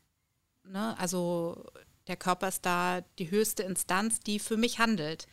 Ne? 0.65 0.97
Also 0.99 1.65
der 2.07 2.17
Körper 2.17 2.49
ist 2.49 2.65
da 2.65 3.03
die 3.19 3.31
höchste 3.31 3.63
Instanz, 3.63 4.21
die 4.21 4.39
für 4.39 4.57
mich 4.57 4.79
handelt. 4.79 5.27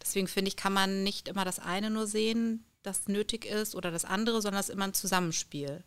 Deswegen 0.00 0.28
finde 0.28 0.48
ich, 0.48 0.56
kann 0.56 0.72
man 0.72 1.02
nicht 1.02 1.28
immer 1.28 1.44
das 1.44 1.58
eine 1.58 1.90
nur 1.90 2.06
sehen, 2.06 2.64
das 2.82 3.08
nötig 3.08 3.46
ist, 3.46 3.74
oder 3.74 3.90
das 3.90 4.04
andere, 4.04 4.42
sondern 4.42 4.60
es 4.60 4.68
ist 4.68 4.74
immer 4.74 4.84
ein 4.84 4.94
Zusammenspiel. 4.94 5.82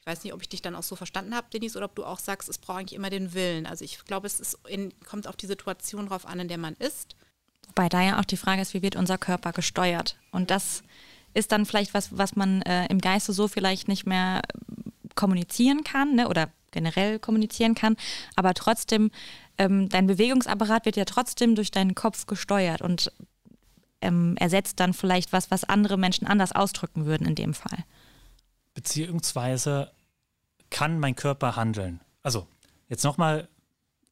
Ich 0.00 0.06
weiß 0.06 0.24
nicht, 0.24 0.32
ob 0.32 0.40
ich 0.40 0.48
dich 0.48 0.62
dann 0.62 0.74
auch 0.74 0.82
so 0.82 0.96
verstanden 0.96 1.34
habe, 1.34 1.48
Denise, 1.52 1.76
oder 1.76 1.86
ob 1.86 1.94
du 1.94 2.04
auch 2.04 2.18
sagst, 2.18 2.48
es 2.48 2.58
braucht 2.58 2.78
eigentlich 2.78 2.96
immer 2.96 3.10
den 3.10 3.34
Willen. 3.34 3.66
Also 3.66 3.84
ich 3.84 4.04
glaube, 4.04 4.26
es 4.26 4.40
ist 4.40 4.58
in, 4.66 4.92
kommt 5.04 5.26
auf 5.26 5.36
die 5.36 5.46
Situation 5.46 6.06
drauf 6.06 6.26
an, 6.26 6.40
in 6.40 6.48
der 6.48 6.58
man 6.58 6.74
ist. 6.74 7.16
Wobei 7.68 7.88
da 7.88 8.02
ja 8.02 8.18
auch 8.18 8.24
die 8.24 8.38
Frage 8.38 8.62
ist, 8.62 8.74
wie 8.74 8.82
wird 8.82 8.96
unser 8.96 9.18
Körper 9.18 9.52
gesteuert? 9.52 10.16
Und 10.32 10.50
das 10.50 10.82
ist 11.34 11.52
dann 11.52 11.66
vielleicht 11.66 11.94
was, 11.94 12.16
was 12.16 12.34
man 12.34 12.62
äh, 12.62 12.86
im 12.86 13.00
Geiste 13.00 13.32
so 13.32 13.46
vielleicht 13.46 13.88
nicht 13.88 14.06
mehr 14.06 14.42
kommunizieren 15.14 15.84
kann 15.84 16.14
ne? 16.14 16.28
oder 16.28 16.48
generell 16.70 17.18
kommunizieren 17.18 17.74
kann, 17.74 17.96
aber 18.36 18.54
trotzdem 18.54 19.10
ähm, 19.58 19.88
dein 19.88 20.06
Bewegungsapparat 20.06 20.86
wird 20.86 20.96
ja 20.96 21.04
trotzdem 21.04 21.54
durch 21.54 21.70
deinen 21.70 21.94
Kopf 21.94 22.26
gesteuert 22.26 22.80
und 22.80 23.12
ähm, 24.00 24.36
ersetzt 24.38 24.80
dann 24.80 24.94
vielleicht 24.94 25.32
was, 25.32 25.50
was 25.50 25.64
andere 25.64 25.98
Menschen 25.98 26.26
anders 26.26 26.52
ausdrücken 26.52 27.04
würden 27.04 27.26
in 27.26 27.34
dem 27.34 27.54
Fall. 27.54 27.84
Beziehungsweise 28.74 29.92
kann 30.70 30.98
mein 30.98 31.16
Körper 31.16 31.56
handeln. 31.56 32.00
Also, 32.22 32.46
jetzt 32.88 33.04
nochmal, 33.04 33.48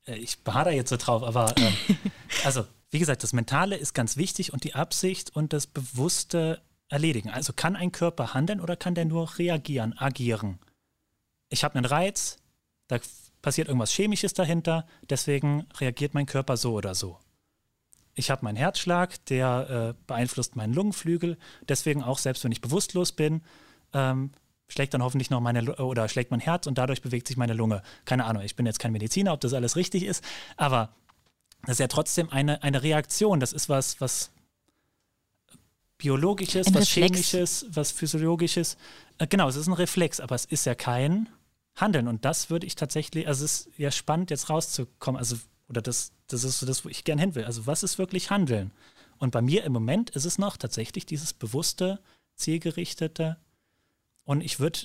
äh, 0.07 0.17
ich 0.17 0.43
beharre 0.43 0.73
jetzt 0.73 0.91
so 0.91 0.97
drauf, 0.97 1.23
aber 1.23 1.57
äh, 1.57 1.73
also, 2.45 2.67
wie 2.91 2.99
gesagt, 2.99 3.23
das 3.23 3.33
Mentale 3.33 3.77
ist 3.77 3.95
ganz 3.95 4.17
wichtig 4.17 4.53
und 4.53 4.65
die 4.65 4.75
Absicht 4.75 5.35
und 5.37 5.53
das 5.53 5.67
bewusste 5.67 6.63
Erledigen. 6.89 7.29
Also 7.31 7.53
kann 7.53 7.77
ein 7.77 7.93
Körper 7.93 8.33
handeln 8.35 8.61
oder 8.61 8.77
kann 8.77 8.95
der 8.95 9.05
nur 9.05 9.39
reagieren, 9.39 9.97
agieren? 9.99 10.59
Ich 11.51 11.65
habe 11.65 11.75
einen 11.75 11.85
Reiz, 11.85 12.39
da 12.89 12.99
passiert 13.43 13.69
irgendwas 13.69 13.93
Chemisches 13.93 14.33
dahinter, 14.33 14.87
deswegen 15.09 15.67
reagiert 15.79 16.15
mein 16.15 16.27
Körper 16.27 16.57
so 16.57 16.73
oder 16.73 16.95
so. 16.95 17.19
Ich 18.15 18.31
habe 18.31 18.45
meinen 18.45 18.57
Herzschlag, 18.57 19.25
der 19.27 19.95
äh, 19.97 20.03
beeinflusst 20.07 20.57
meinen 20.57 20.75
Lungenflügel, 20.75 21.39
deswegen 21.69 22.03
auch 22.03 22.19
selbst 22.19 22.43
wenn 22.43 22.53
ich 22.53 22.61
bewusstlos 22.61 23.13
bin, 23.13 23.43
ähm, 23.93 24.33
schlägt 24.69 24.95
dann 24.95 25.03
hoffentlich 25.03 25.31
noch 25.31 25.41
meine 25.41 25.77
oder 25.77 26.09
schlägt 26.09 26.31
mein 26.31 26.41
Herz 26.41 26.67
und 26.67 26.79
dadurch 26.79 27.03
bewegt 27.03 27.27
sich 27.27 27.37
meine 27.37 27.55
Lunge. 27.55 27.83
Keine 28.05 28.25
Ahnung, 28.25 28.43
ich 28.43 28.57
bin 28.57 28.67
jetzt 28.67 28.79
kein 28.79 28.93
Mediziner, 28.93 29.33
ob 29.33 29.41
das 29.41 29.55
alles 29.55 29.77
richtig 29.77 30.05
ist, 30.05 30.23
aber 30.57 30.91
das 31.63 31.73
ist 31.75 31.81
ja 31.81 31.89
trotzdem 31.89 32.31
eine, 32.31 32.63
eine 32.63 32.83
Reaktion. 32.83 33.41
Das 33.41 33.53
ist 33.53 33.69
was, 33.69 34.01
was 34.01 34.31
Biologisches, 35.99 36.69
ein 36.69 36.75
was 36.75 36.83
Reflex. 36.83 37.11
Chemisches, 37.11 37.67
was 37.71 37.91
Physiologisches. 37.91 38.77
Äh, 39.19 39.27
genau, 39.27 39.49
es 39.49 39.57
ist 39.57 39.67
ein 39.67 39.73
Reflex, 39.73 40.21
aber 40.21 40.37
es 40.37 40.45
ist 40.45 40.65
ja 40.65 40.77
kein 40.77 41.29
handeln. 41.75 42.07
Und 42.07 42.25
das 42.25 42.51
würde 42.51 42.67
ich 42.67 42.77
tatsächlich, 42.77 43.27
also 43.27 43.45
es 43.45 43.67
ist 43.67 43.79
ja 43.79 43.91
spannend, 43.91 44.31
jetzt 44.31 44.49
rauszukommen. 44.49 45.19
Also, 45.19 45.37
oder 45.69 45.83
das, 45.83 46.13
das 46.29 46.45
ist 46.45 46.61
so 46.61 46.67
das, 46.67 46.85
wo 46.85 46.89
ich 46.89 47.03
gern 47.05 47.19
hin 47.19 47.35
will. 47.35 47.45
Also, 47.45 47.67
was 47.67 47.83
ist 47.83 47.99
wirklich 47.99 48.31
Handeln? 48.31 48.71
Und 49.19 49.33
bei 49.33 49.43
mir 49.43 49.65
im 49.65 49.73
Moment 49.73 50.11
ist 50.11 50.25
es 50.25 50.39
noch 50.39 50.57
tatsächlich 50.57 51.05
dieses 51.05 51.33
bewusste, 51.33 52.01
zielgerichtete. 52.37 53.37
Und 54.29 54.43
ich 54.43 54.61
würde, 54.61 54.81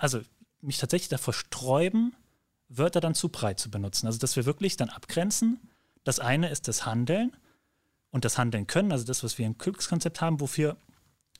also 0.00 0.22
mich 0.60 0.78
tatsächlich 0.78 1.08
davor 1.08 1.32
sträuben, 1.32 2.16
Wörter 2.68 3.00
dann 3.00 3.14
zu 3.14 3.28
breit 3.28 3.60
zu 3.60 3.70
benutzen. 3.70 4.08
Also, 4.08 4.18
dass 4.18 4.34
wir 4.34 4.44
wirklich 4.44 4.76
dann 4.76 4.88
abgrenzen. 4.88 5.60
Das 6.02 6.18
eine 6.18 6.48
ist 6.48 6.66
das 6.66 6.84
Handeln 6.84 7.30
und 8.10 8.24
das 8.24 8.38
Handeln 8.38 8.66
können, 8.66 8.90
also 8.90 9.04
das, 9.04 9.22
was 9.22 9.38
wir 9.38 9.46
im 9.46 9.56
Glückskonzept 9.56 10.20
haben, 10.20 10.40
wofür 10.40 10.76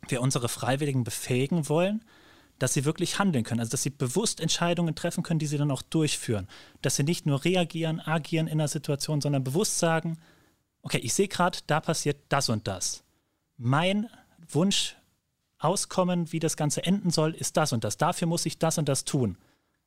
wir 0.06 0.20
unsere 0.20 0.48
Freiwilligen 0.48 1.02
befähigen 1.02 1.68
wollen, 1.68 2.04
dass 2.60 2.74
sie 2.74 2.84
wirklich 2.84 3.18
handeln 3.18 3.42
können, 3.42 3.58
also 3.58 3.72
dass 3.72 3.82
sie 3.82 3.90
bewusst 3.90 4.40
Entscheidungen 4.40 4.94
treffen 4.94 5.24
können, 5.24 5.40
die 5.40 5.48
sie 5.48 5.58
dann 5.58 5.72
auch 5.72 5.82
durchführen. 5.82 6.46
Dass 6.80 6.94
sie 6.94 7.02
nicht 7.02 7.26
nur 7.26 7.44
reagieren, 7.44 7.98
agieren 7.98 8.46
in 8.46 8.60
einer 8.60 8.68
Situation, 8.68 9.20
sondern 9.20 9.42
bewusst 9.42 9.80
sagen, 9.80 10.16
okay, 10.82 10.98
ich 10.98 11.12
sehe 11.12 11.26
gerade, 11.26 11.58
da 11.66 11.80
passiert 11.80 12.18
das 12.28 12.48
und 12.48 12.68
das. 12.68 13.02
Mein 13.56 14.08
Wunsch, 14.48 14.94
Auskommen, 15.64 16.32
wie 16.32 16.40
das 16.40 16.56
Ganze 16.56 16.84
enden 16.84 17.10
soll, 17.10 17.34
ist 17.34 17.56
das 17.56 17.72
und 17.72 17.84
das. 17.84 17.96
Dafür 17.96 18.28
muss 18.28 18.46
ich 18.46 18.58
das 18.58 18.78
und 18.78 18.88
das 18.88 19.04
tun. 19.04 19.36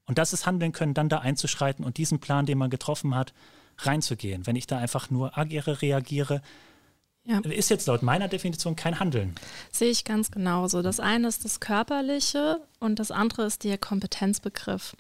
Und 0.06 0.18
das 0.18 0.34
ist 0.34 0.46
handeln 0.46 0.72
können, 0.72 0.94
dann 0.94 1.10
da 1.10 1.20
einzuschreiten 1.20 1.84
und 1.84 1.98
diesen 1.98 2.20
Plan, 2.20 2.46
den 2.46 2.58
man 2.58 2.70
getroffen 2.70 3.16
hat, 3.16 3.34
reinzugehen. 3.80 4.46
Wenn 4.46 4.56
ich 4.56 4.68
da 4.68 4.78
einfach 4.78 5.10
nur 5.10 5.38
agiere, 5.38 5.82
reagiere, 5.82 6.42
ja. 7.28 7.40
Ist 7.40 7.72
jetzt 7.72 7.88
laut 7.88 8.04
meiner 8.04 8.28
Definition 8.28 8.76
kein 8.76 9.00
Handeln. 9.00 9.34
Sehe 9.72 9.90
ich 9.90 10.06
ganz 10.06 10.30
genauso. 10.30 10.84
Das 10.84 11.00
eine 11.00 11.28
ist 11.28 11.44
das 11.44 11.60
Körperliche 11.60 12.62
und 12.80 13.00
das 13.00 13.10
andere 13.10 13.46
ist 13.48 13.64
der 13.64 13.80
Kompetenzbegriff. 13.80 14.96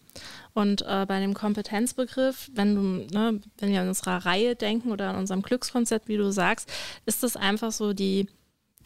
Und 0.53 0.81
äh, 0.81 1.05
bei 1.07 1.19
dem 1.19 1.35
Kompetenzbegriff, 1.35 2.49
wenn 2.55 2.75
du, 2.75 2.81
ne, 3.15 3.39
wenn 3.59 3.69
wir 3.69 3.81
an 3.81 3.89
unserer 3.89 4.25
Reihe 4.25 4.55
denken 4.55 4.91
oder 4.91 5.11
an 5.11 5.17
unserem 5.17 5.43
Glückskonzept, 5.43 6.07
wie 6.07 6.17
du 6.17 6.31
sagst, 6.31 6.71
ist 7.05 7.21
das 7.21 7.35
einfach 7.35 7.71
so 7.71 7.93
die, 7.93 8.27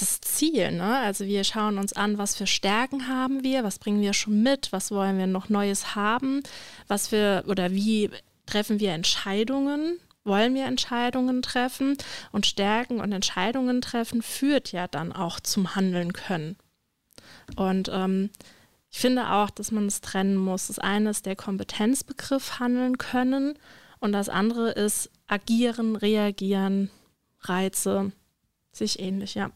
das 0.01 0.21
Ziel. 0.21 0.71
Ne? 0.71 0.97
Also 0.97 1.25
wir 1.25 1.43
schauen 1.43 1.77
uns 1.77 1.93
an, 1.93 2.17
was 2.17 2.35
für 2.35 2.47
Stärken 2.47 3.07
haben 3.07 3.43
wir, 3.43 3.63
was 3.63 3.79
bringen 3.79 4.01
wir 4.01 4.13
schon 4.13 4.41
mit, 4.41 4.71
was 4.71 4.91
wollen 4.91 5.17
wir 5.17 5.27
noch 5.27 5.49
Neues 5.49 5.95
haben, 5.95 6.41
was 6.87 7.11
wir 7.11 7.43
oder 7.47 7.71
wie 7.71 8.09
treffen 8.45 8.79
wir 8.79 8.93
Entscheidungen 8.93 9.99
wollen 10.23 10.53
wir 10.53 10.65
Entscheidungen 10.65 11.41
treffen 11.41 11.97
und 12.31 12.45
Stärken 12.45 13.01
und 13.01 13.11
Entscheidungen 13.11 13.81
treffen 13.81 14.21
führt 14.21 14.71
ja 14.71 14.87
dann 14.87 15.11
auch 15.11 15.39
zum 15.39 15.75
Handeln 15.75 16.13
können. 16.13 16.55
Und 17.55 17.89
ähm, 17.91 18.29
ich 18.91 18.99
finde 18.99 19.31
auch, 19.31 19.49
dass 19.49 19.71
man 19.71 19.87
es 19.87 20.01
trennen 20.01 20.35
muss. 20.35 20.67
Das 20.67 20.79
eine 20.79 21.09
ist 21.09 21.25
der 21.25 21.35
Kompetenzbegriff 21.35 22.59
handeln 22.59 22.97
können 22.97 23.57
und 23.99 24.11
das 24.11 24.29
andere 24.29 24.71
ist 24.71 25.09
agieren, 25.27 25.95
reagieren, 25.95 26.89
Reize, 27.41 28.11
sich 28.71 28.99
ähnlich, 28.99 29.35
ja. 29.35 29.51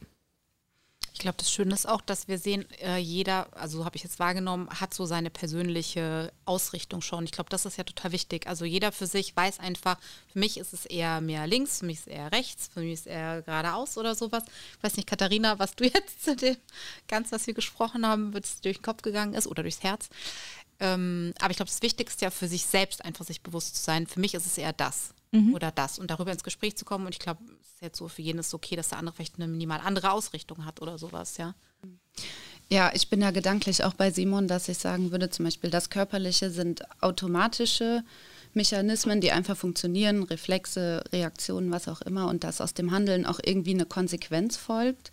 Ich 1.13 1.19
glaube, 1.19 1.37
das 1.37 1.51
Schöne 1.51 1.75
ist 1.75 1.87
auch, 1.87 2.01
dass 2.01 2.27
wir 2.27 2.39
sehen, 2.39 2.65
äh, 2.81 2.97
jeder, 2.97 3.47
also 3.55 3.77
so 3.77 3.85
habe 3.85 3.95
ich 3.95 4.03
jetzt 4.03 4.17
wahrgenommen, 4.17 4.67
hat 4.69 4.95
so 4.95 5.05
seine 5.05 5.29
persönliche 5.29 6.33
Ausrichtung 6.45 7.01
schon. 7.01 7.23
Ich 7.23 7.31
glaube, 7.31 7.51
das 7.51 7.65
ist 7.65 7.77
ja 7.77 7.83
total 7.83 8.11
wichtig. 8.11 8.47
Also 8.47 8.65
jeder 8.65 8.91
für 8.91 9.05
sich 9.05 9.35
weiß 9.35 9.59
einfach, 9.59 9.99
für 10.31 10.39
mich 10.39 10.57
ist 10.57 10.73
es 10.73 10.87
eher 10.87 11.21
mehr 11.21 11.45
links, 11.45 11.79
für 11.79 11.85
mich 11.85 11.97
ist 11.97 12.07
es 12.07 12.13
eher 12.13 12.31
rechts, 12.31 12.69
für 12.73 12.79
mich 12.79 12.93
ist 12.93 12.99
es 13.01 13.05
eher 13.05 13.43
geradeaus 13.43 13.97
oder 13.99 14.15
sowas. 14.15 14.43
Ich 14.77 14.83
weiß 14.83 14.97
nicht, 14.97 15.07
Katharina, 15.07 15.59
was 15.59 15.75
du 15.75 15.83
jetzt 15.93 16.23
zu 16.23 16.35
dem 16.35 16.57
ganz, 17.07 17.31
was 17.31 17.45
wir 17.45 17.53
gesprochen 17.53 18.07
haben, 18.07 18.33
wird 18.33 18.45
es 18.45 18.61
durch 18.61 18.77
den 18.77 18.83
Kopf 18.83 19.03
gegangen 19.03 19.35
ist 19.35 19.45
oder 19.45 19.61
durchs 19.61 19.83
Herz. 19.83 20.09
Ähm, 20.79 21.33
aber 21.39 21.51
ich 21.51 21.57
glaube, 21.57 21.69
das 21.69 21.83
Wichtigste 21.83 22.25
ja 22.25 22.31
für 22.31 22.47
sich 22.47 22.65
selbst 22.65 23.05
einfach 23.05 23.23
sich 23.23 23.41
bewusst 23.41 23.75
zu 23.75 23.83
sein. 23.83 24.07
Für 24.07 24.19
mich 24.19 24.33
ist 24.33 24.47
es 24.47 24.57
eher 24.57 24.73
das 24.73 25.13
mhm. 25.33 25.53
oder 25.53 25.71
das 25.71 25.99
und 25.99 26.09
darüber 26.09 26.31
ins 26.31 26.43
Gespräch 26.43 26.77
zu 26.77 26.85
kommen. 26.85 27.05
Und 27.05 27.13
ich 27.13 27.19
glaube, 27.19 27.41
es 27.59 27.73
ist 27.73 27.81
jetzt 27.81 27.97
so 27.97 28.07
für 28.07 28.21
jeden 28.21 28.39
ist 28.39 28.53
okay, 28.53 28.75
dass 28.75 28.89
der 28.89 28.99
andere 28.99 29.15
vielleicht 29.15 29.35
eine 29.35 29.47
minimal 29.47 29.81
andere 29.81 30.11
Ausrichtung 30.11 30.65
hat 30.65 30.81
oder 30.81 30.97
sowas, 30.97 31.37
ja. 31.37 31.55
Ja, 32.69 32.91
ich 32.93 33.09
bin 33.09 33.21
ja 33.21 33.31
gedanklich 33.31 33.83
auch 33.83 33.93
bei 33.93 34.09
Simon, 34.09 34.47
dass 34.47 34.69
ich 34.69 34.77
sagen 34.77 35.11
würde, 35.11 35.29
zum 35.29 35.45
Beispiel 35.45 35.69
das 35.69 35.89
Körperliche 35.89 36.49
sind 36.49 36.83
automatische 37.01 38.03
Mechanismen, 38.53 39.19
die 39.19 39.31
einfach 39.31 39.57
funktionieren, 39.57 40.23
Reflexe, 40.23 41.03
Reaktionen, 41.11 41.71
was 41.71 41.87
auch 41.87 42.01
immer, 42.01 42.29
und 42.29 42.43
dass 42.43 42.61
aus 42.61 42.73
dem 42.73 42.91
Handeln 42.91 43.25
auch 43.25 43.39
irgendwie 43.43 43.73
eine 43.73 43.85
Konsequenz 43.85 44.57
folgt. 44.57 45.11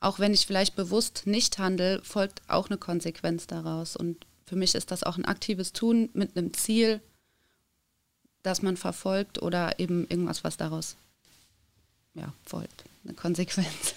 Auch 0.00 0.18
wenn 0.18 0.34
ich 0.34 0.46
vielleicht 0.46 0.76
bewusst 0.76 1.22
nicht 1.24 1.58
handle, 1.58 2.02
folgt 2.02 2.42
auch 2.48 2.68
eine 2.68 2.76
Konsequenz 2.76 3.46
daraus. 3.46 3.96
Und 3.96 4.26
für 4.46 4.56
mich 4.56 4.74
ist 4.74 4.90
das 4.90 5.02
auch 5.02 5.16
ein 5.16 5.24
aktives 5.24 5.72
Tun 5.72 6.10
mit 6.12 6.36
einem 6.36 6.52
Ziel, 6.52 7.00
das 8.44 8.62
man 8.62 8.76
verfolgt 8.76 9.42
oder 9.42 9.80
eben 9.80 10.06
irgendwas, 10.08 10.44
was 10.44 10.56
daraus 10.56 10.96
ja, 12.14 12.32
folgt 12.44 12.84
eine 13.04 13.14
Konsequenz. 13.14 13.94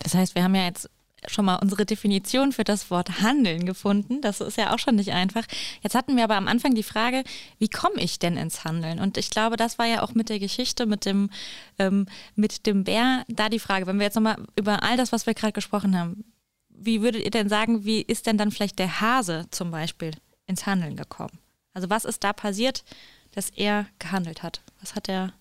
Das 0.00 0.14
heißt, 0.14 0.34
wir 0.34 0.42
haben 0.42 0.54
ja 0.54 0.64
jetzt 0.64 0.90
schon 1.28 1.44
mal 1.44 1.56
unsere 1.56 1.86
Definition 1.86 2.52
für 2.52 2.64
das 2.64 2.90
Wort 2.90 3.20
Handeln 3.20 3.64
gefunden. 3.64 4.20
Das 4.20 4.40
ist 4.40 4.56
ja 4.56 4.74
auch 4.74 4.78
schon 4.78 4.96
nicht 4.96 5.12
einfach. 5.12 5.44
Jetzt 5.82 5.94
hatten 5.94 6.16
wir 6.16 6.24
aber 6.24 6.34
am 6.34 6.48
Anfang 6.48 6.74
die 6.74 6.82
Frage, 6.82 7.22
wie 7.58 7.68
komme 7.68 8.00
ich 8.00 8.18
denn 8.18 8.36
ins 8.36 8.64
Handeln? 8.64 8.98
Und 8.98 9.16
ich 9.16 9.30
glaube, 9.30 9.56
das 9.56 9.78
war 9.78 9.86
ja 9.86 10.02
auch 10.02 10.14
mit 10.14 10.28
der 10.28 10.40
Geschichte, 10.40 10.86
mit 10.86 11.04
dem, 11.04 11.30
ähm, 11.78 12.06
mit 12.34 12.66
dem 12.66 12.82
Bär, 12.82 13.24
da 13.28 13.48
die 13.48 13.60
Frage, 13.60 13.86
wenn 13.86 13.98
wir 13.98 14.06
jetzt 14.06 14.16
nochmal 14.16 14.44
über 14.56 14.82
all 14.82 14.96
das, 14.96 15.12
was 15.12 15.26
wir 15.26 15.34
gerade 15.34 15.52
gesprochen 15.52 15.96
haben, 15.96 16.24
wie 16.68 17.02
würdet 17.02 17.22
ihr 17.22 17.30
denn 17.30 17.48
sagen, 17.48 17.84
wie 17.84 18.00
ist 18.00 18.26
denn 18.26 18.38
dann 18.38 18.50
vielleicht 18.50 18.80
der 18.80 19.00
Hase 19.00 19.46
zum 19.50 19.70
Beispiel 19.70 20.10
ins 20.46 20.66
Handeln 20.66 20.96
gekommen? 20.96 21.38
Also 21.74 21.90
was 21.90 22.04
ist 22.04 22.22
da 22.24 22.32
passiert, 22.32 22.84
dass 23.32 23.50
er 23.50 23.86
gehandelt 23.98 24.42
hat? 24.42 24.62
Was 24.80 24.94
hat 24.94 25.08
er 25.08 25.32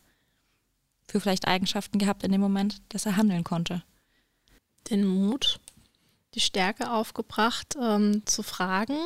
für 1.07 1.19
vielleicht 1.19 1.47
Eigenschaften 1.47 1.99
gehabt 1.99 2.23
in 2.23 2.31
dem 2.31 2.41
Moment, 2.41 2.81
dass 2.89 3.05
er 3.05 3.17
handeln 3.17 3.43
konnte? 3.43 3.83
Den 4.89 5.05
Mut, 5.05 5.59
die 6.33 6.39
Stärke 6.39 6.91
aufgebracht, 6.91 7.75
ähm, 7.79 8.25
zu 8.25 8.43
fragen, 8.43 8.97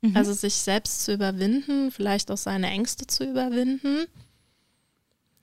mhm. 0.00 0.16
also 0.16 0.32
sich 0.32 0.54
selbst 0.54 1.04
zu 1.04 1.12
überwinden, 1.12 1.90
vielleicht 1.90 2.30
auch 2.30 2.38
seine 2.38 2.70
Ängste 2.70 3.06
zu 3.06 3.24
überwinden. 3.24 4.06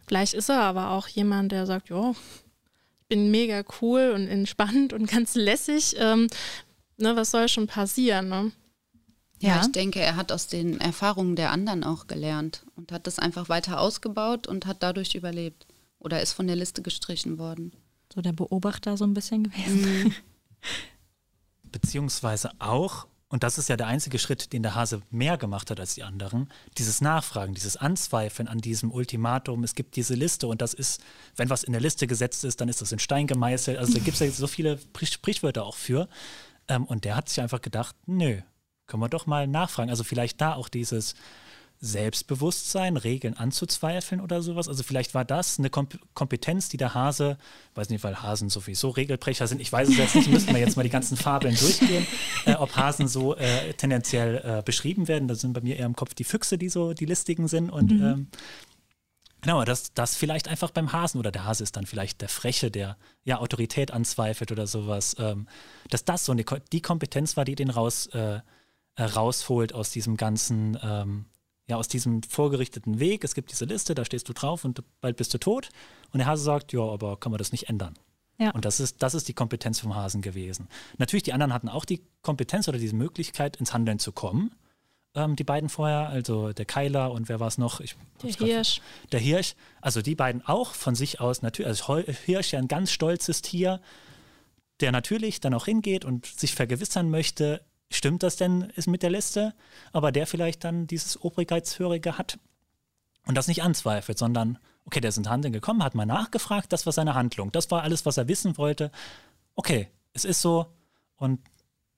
Vielleicht 0.08 0.34
ist 0.34 0.50
er 0.50 0.62
aber 0.62 0.90
auch 0.90 1.08
jemand, 1.08 1.52
der 1.52 1.66
sagt, 1.66 1.90
ja, 1.90 2.12
ich 2.12 3.08
bin 3.08 3.30
mega 3.30 3.64
cool 3.82 4.12
und 4.16 4.28
entspannt 4.28 4.94
und 4.94 5.06
ganz 5.12 5.36
lässig. 5.36 5.96
Ähm, 6.00 6.28
ne, 6.98 7.16
was 7.16 7.32
soll 7.32 7.48
schon 7.48 7.68
passieren? 7.68 8.30
Ne? 8.30 8.52
Ja, 9.42 9.56
ja, 9.56 9.62
ich 9.62 9.72
denke, 9.72 10.00
er 10.00 10.16
hat 10.16 10.32
aus 10.32 10.46
den 10.46 10.80
Erfahrungen 10.80 11.36
der 11.36 11.52
anderen 11.52 11.84
auch 11.84 12.06
gelernt 12.06 12.64
und 12.76 12.92
hat 12.92 13.08
das 13.08 13.18
einfach 13.18 13.50
weiter 13.50 13.80
ausgebaut 13.80 14.46
und 14.46 14.68
hat 14.68 14.84
dadurch 14.84 15.16
überlebt. 15.16 15.66
Oder 15.98 16.22
ist 16.22 16.34
von 16.34 16.46
der 16.46 16.56
Liste 16.56 16.84
gestrichen 16.84 17.40
worden. 17.40 17.74
So 18.14 18.22
der 18.22 18.34
Beobachter 18.34 18.98
so 18.98 19.06
ein 19.06 19.16
bisschen 19.16 19.46
gewesen. 19.46 20.04
Mhm. 20.04 20.14
Beziehungsweise 21.72 22.52
auch, 22.60 23.08
und 23.30 23.42
das 23.42 23.58
ist 23.58 23.68
ja 23.68 23.78
der 23.78 23.88
einzige 23.88 24.20
Schritt, 24.20 24.54
den 24.54 24.62
der 24.62 24.76
Hase 24.76 25.02
mehr 25.10 25.38
gemacht 25.38 25.72
hat 25.72 25.80
als 25.80 25.96
die 25.96 26.04
anderen, 26.04 26.52
dieses 26.78 27.02
Nachfragen, 27.02 27.56
dieses 27.56 27.78
Anzweifeln 27.78 28.48
an 28.48 28.60
diesem 28.60 28.92
Ultimatum. 28.92 29.64
Es 29.64 29.74
gibt 29.74 29.96
diese 29.96 30.14
Liste 30.14 30.48
und 30.48 30.62
das 30.62 30.76
ist, 30.76 31.02
wenn 31.36 31.50
was 31.50 31.64
in 31.64 31.72
der 31.72 31.82
Liste 31.82 32.06
gesetzt 32.06 32.44
ist, 32.44 32.62
dann 32.62 32.70
ist 32.70 32.82
das 32.82 32.92
in 32.92 33.00
Stein 33.00 33.26
gemeißelt. 33.26 33.80
Also 33.80 33.94
da 33.94 34.00
gibt 34.00 34.16
es 34.16 34.20
ja 34.20 34.30
so 34.30 34.46
viele 34.46 34.78
Sprichwörter 35.02 35.66
auch 35.66 35.76
für. 35.76 36.08
Ähm, 36.68 36.86
und 36.86 37.06
der 37.06 37.16
hat 37.16 37.28
sich 37.28 37.42
einfach 37.42 37.62
gedacht, 37.62 37.96
nö, 38.06 38.42
können 38.92 39.02
wir 39.02 39.10
doch 39.10 39.26
mal 39.26 39.48
nachfragen. 39.48 39.90
Also 39.90 40.04
vielleicht 40.04 40.42
da 40.42 40.54
auch 40.54 40.68
dieses 40.68 41.16
Selbstbewusstsein, 41.80 42.98
Regeln 42.98 43.36
anzuzweifeln 43.36 44.20
oder 44.20 44.42
sowas. 44.42 44.68
Also 44.68 44.84
vielleicht 44.84 45.14
war 45.14 45.24
das 45.24 45.58
eine 45.58 45.70
Kompetenz, 45.70 46.68
die 46.68 46.78
der 46.78 46.94
Hase, 46.94 47.38
weiß 47.74 47.90
nicht, 47.90 48.04
weil 48.04 48.22
Hasen 48.22 48.50
sowieso 48.50 48.90
Regelbrecher 48.90 49.48
sind, 49.48 49.62
ich 49.62 49.72
weiß 49.72 49.88
es 49.90 49.98
jetzt 49.98 50.14
nicht, 50.14 50.30
müssten 50.30 50.54
wir 50.54 50.60
jetzt 50.60 50.76
mal 50.76 50.84
die 50.84 50.90
ganzen 50.90 51.16
Fabeln 51.18 51.56
durchgehen, 51.56 52.06
äh, 52.46 52.54
ob 52.56 52.76
Hasen 52.76 53.08
so 53.08 53.36
äh, 53.36 53.74
tendenziell 53.74 54.42
äh, 54.44 54.62
beschrieben 54.62 55.08
werden. 55.08 55.28
Da 55.30 55.36
sind 55.36 55.54
bei 55.54 55.62
mir 55.62 55.78
eher 55.78 55.86
im 55.86 55.96
Kopf 55.96 56.14
die 56.14 56.26
Füchse, 56.26 56.58
die 56.58 56.70
so 56.70 56.94
die 56.94 57.06
listigen 57.06 57.48
sind 57.48 57.70
und 57.70 57.92
mhm. 57.92 58.04
ähm, 58.04 58.28
Genau, 59.42 59.64
dass 59.66 59.94
das 59.96 60.16
vielleicht 60.16 60.48
einfach 60.48 60.70
beim 60.70 60.94
Hasen 60.94 61.18
oder 61.18 61.32
der 61.32 61.46
Hase 61.46 61.64
ist 61.64 61.76
dann 61.76 61.88
vielleicht 61.88 62.22
der 62.22 62.30
Freche, 62.30 62.70
der 62.70 62.96
ja 63.24 63.40
Autorität 63.40 63.90
anzweifelt 63.90 64.52
oder 64.52 64.68
sowas, 64.68 65.16
ähm, 65.18 65.48
dass 65.90 66.06
das 66.06 66.26
so 66.26 66.32
eine, 66.32 66.46
die 66.72 66.82
Kompetenz 66.82 67.36
war, 67.38 67.44
die 67.44 67.56
den 67.56 67.72
raus, 67.72 68.06
äh, 68.08 68.42
äh, 68.96 69.04
rausholt 69.04 69.74
aus 69.74 69.92
diesem 69.92 70.18
ganzen, 70.18 70.78
ähm, 70.84 71.26
ja, 71.68 71.78
aus 71.78 71.88
diesem 71.88 72.24
vorgerichteten 72.24 73.00
Weg. 73.00 73.24
Es 73.24 73.36
gibt 73.36 73.52
diese 73.52 73.66
Liste, 73.66 73.96
da 73.96 74.06
stehst 74.06 74.28
du 74.30 74.34
drauf 74.34 74.66
und 74.66 74.84
bald 75.00 75.18
bist 75.18 75.34
du 75.34 75.38
tot. 75.38 75.70
Und 76.12 76.20
der 76.20 76.28
Hase 76.28 76.44
sagt, 76.44 76.74
ja, 76.74 76.82
aber 76.82 77.18
kann 77.18 77.32
man 77.32 77.40
das 77.40 77.52
nicht 77.52 77.70
ändern? 77.70 77.96
Ja. 78.38 78.52
Und 78.52 78.66
das 78.66 78.80
ist, 78.80 79.04
das 79.04 79.14
ist 79.14 79.28
die 79.28 79.34
Kompetenz 79.34 79.80
vom 79.80 79.96
Hasen 79.96 80.22
gewesen. 80.22 80.68
Natürlich, 80.98 81.24
die 81.24 81.34
anderen 81.34 81.54
hatten 81.54 81.70
auch 81.70 81.86
die 81.86 82.02
Kompetenz 82.22 82.68
oder 82.68 82.80
diese 82.80 82.96
Möglichkeit, 82.96 83.56
ins 83.58 83.74
Handeln 83.74 84.00
zu 84.00 84.12
kommen. 84.12 84.52
Ähm, 85.14 85.36
die 85.36 85.44
beiden 85.44 85.70
vorher, 85.70 86.10
also 86.10 86.52
der 86.52 86.66
Keiler 86.66 87.12
und 87.12 87.30
wer 87.30 87.40
war 87.40 87.48
es 87.48 87.58
noch? 87.58 87.82
Ich, 87.82 87.96
der 88.24 88.48
Hirsch. 88.48 88.82
Der 89.12 89.20
Hirsch. 89.20 89.56
Also 89.82 90.02
die 90.02 90.16
beiden 90.16 90.46
auch 90.46 90.74
von 90.74 90.96
sich 90.96 91.20
aus 91.20 91.42
natürlich. 91.42 91.68
Also 91.68 91.98
Hirsch 91.98 92.54
ja 92.54 92.60
ein 92.60 92.68
ganz 92.68 92.92
stolzes 92.92 93.42
Tier, 93.42 93.82
der 94.80 94.92
natürlich 94.92 95.40
dann 95.40 95.54
auch 95.54 95.66
hingeht 95.66 96.06
und 96.06 96.26
sich 96.26 96.56
vergewissern 96.56 97.10
möchte, 97.10 97.62
stimmt 97.92 98.24
das 98.24 98.36
denn 98.36 98.72
ist 98.76 98.88
mit 98.88 99.04
der 99.04 99.10
Liste? 99.10 99.54
Aber 99.92 100.12
der 100.12 100.28
vielleicht 100.28 100.64
dann 100.64 100.88
dieses 100.88 101.22
Obrigkeitshörige 101.22 102.18
hat 102.18 102.40
und 103.26 103.36
das 103.36 103.48
nicht 103.48 103.64
anzweifelt, 103.64 104.18
sondern, 104.18 104.58
okay, 104.86 105.00
der 105.00 105.10
ist 105.10 105.18
ins 105.18 105.30
Handeln 105.30 105.54
gekommen, 105.54 105.84
hat 105.84 105.96
mal 105.96 106.06
nachgefragt, 106.06 106.74
das 106.74 106.86
war 106.86 106.94
seine 106.94 107.14
Handlung. 107.16 107.52
Das 107.52 107.70
war 107.72 107.84
alles, 107.84 108.06
was 108.06 108.18
er 108.18 108.28
wissen 108.28 108.58
wollte. 108.58 108.92
Okay, 109.56 109.90
es 110.14 110.26
ist 110.26 110.42
so 110.42 110.68
und 111.18 111.40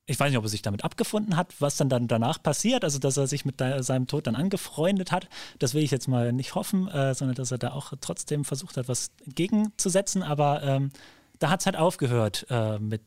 ich 0.06 0.20
weiß 0.20 0.30
nicht, 0.30 0.38
ob 0.38 0.44
er 0.44 0.50
sich 0.50 0.62
damit 0.62 0.84
abgefunden 0.84 1.38
hat, 1.38 1.54
was 1.60 1.78
dann, 1.78 1.88
dann 1.88 2.08
danach 2.08 2.42
passiert, 2.44 2.84
also 2.84 3.00
dass 3.00 3.16
er 3.16 3.28
sich 3.28 3.46
mit 3.46 3.56
seinem 3.80 4.08
Tod 4.08 4.28
dann 4.28 4.36
angefreundet 4.36 5.14
hat. 5.14 5.30
Das 5.60 5.74
will 5.74 5.84
ich 5.84 5.92
jetzt 5.92 6.08
mal 6.08 6.34
nicht 6.34 6.56
hoffen, 6.56 6.90
äh, 6.90 7.16
sondern 7.16 7.36
dass 7.36 7.52
er 7.52 7.58
da 7.58 7.72
auch 7.72 7.94
trotzdem 8.02 8.44
versucht 8.44 8.76
hat, 8.76 8.90
was 8.90 9.12
entgegenzusetzen. 9.26 10.22
Aber 10.22 10.62
ähm, 10.64 10.92
da 11.40 11.50
hat 11.50 11.62
es 11.62 11.66
halt 11.66 11.78
aufgehört 11.78 12.46
äh, 12.50 12.80
mit 12.80 13.02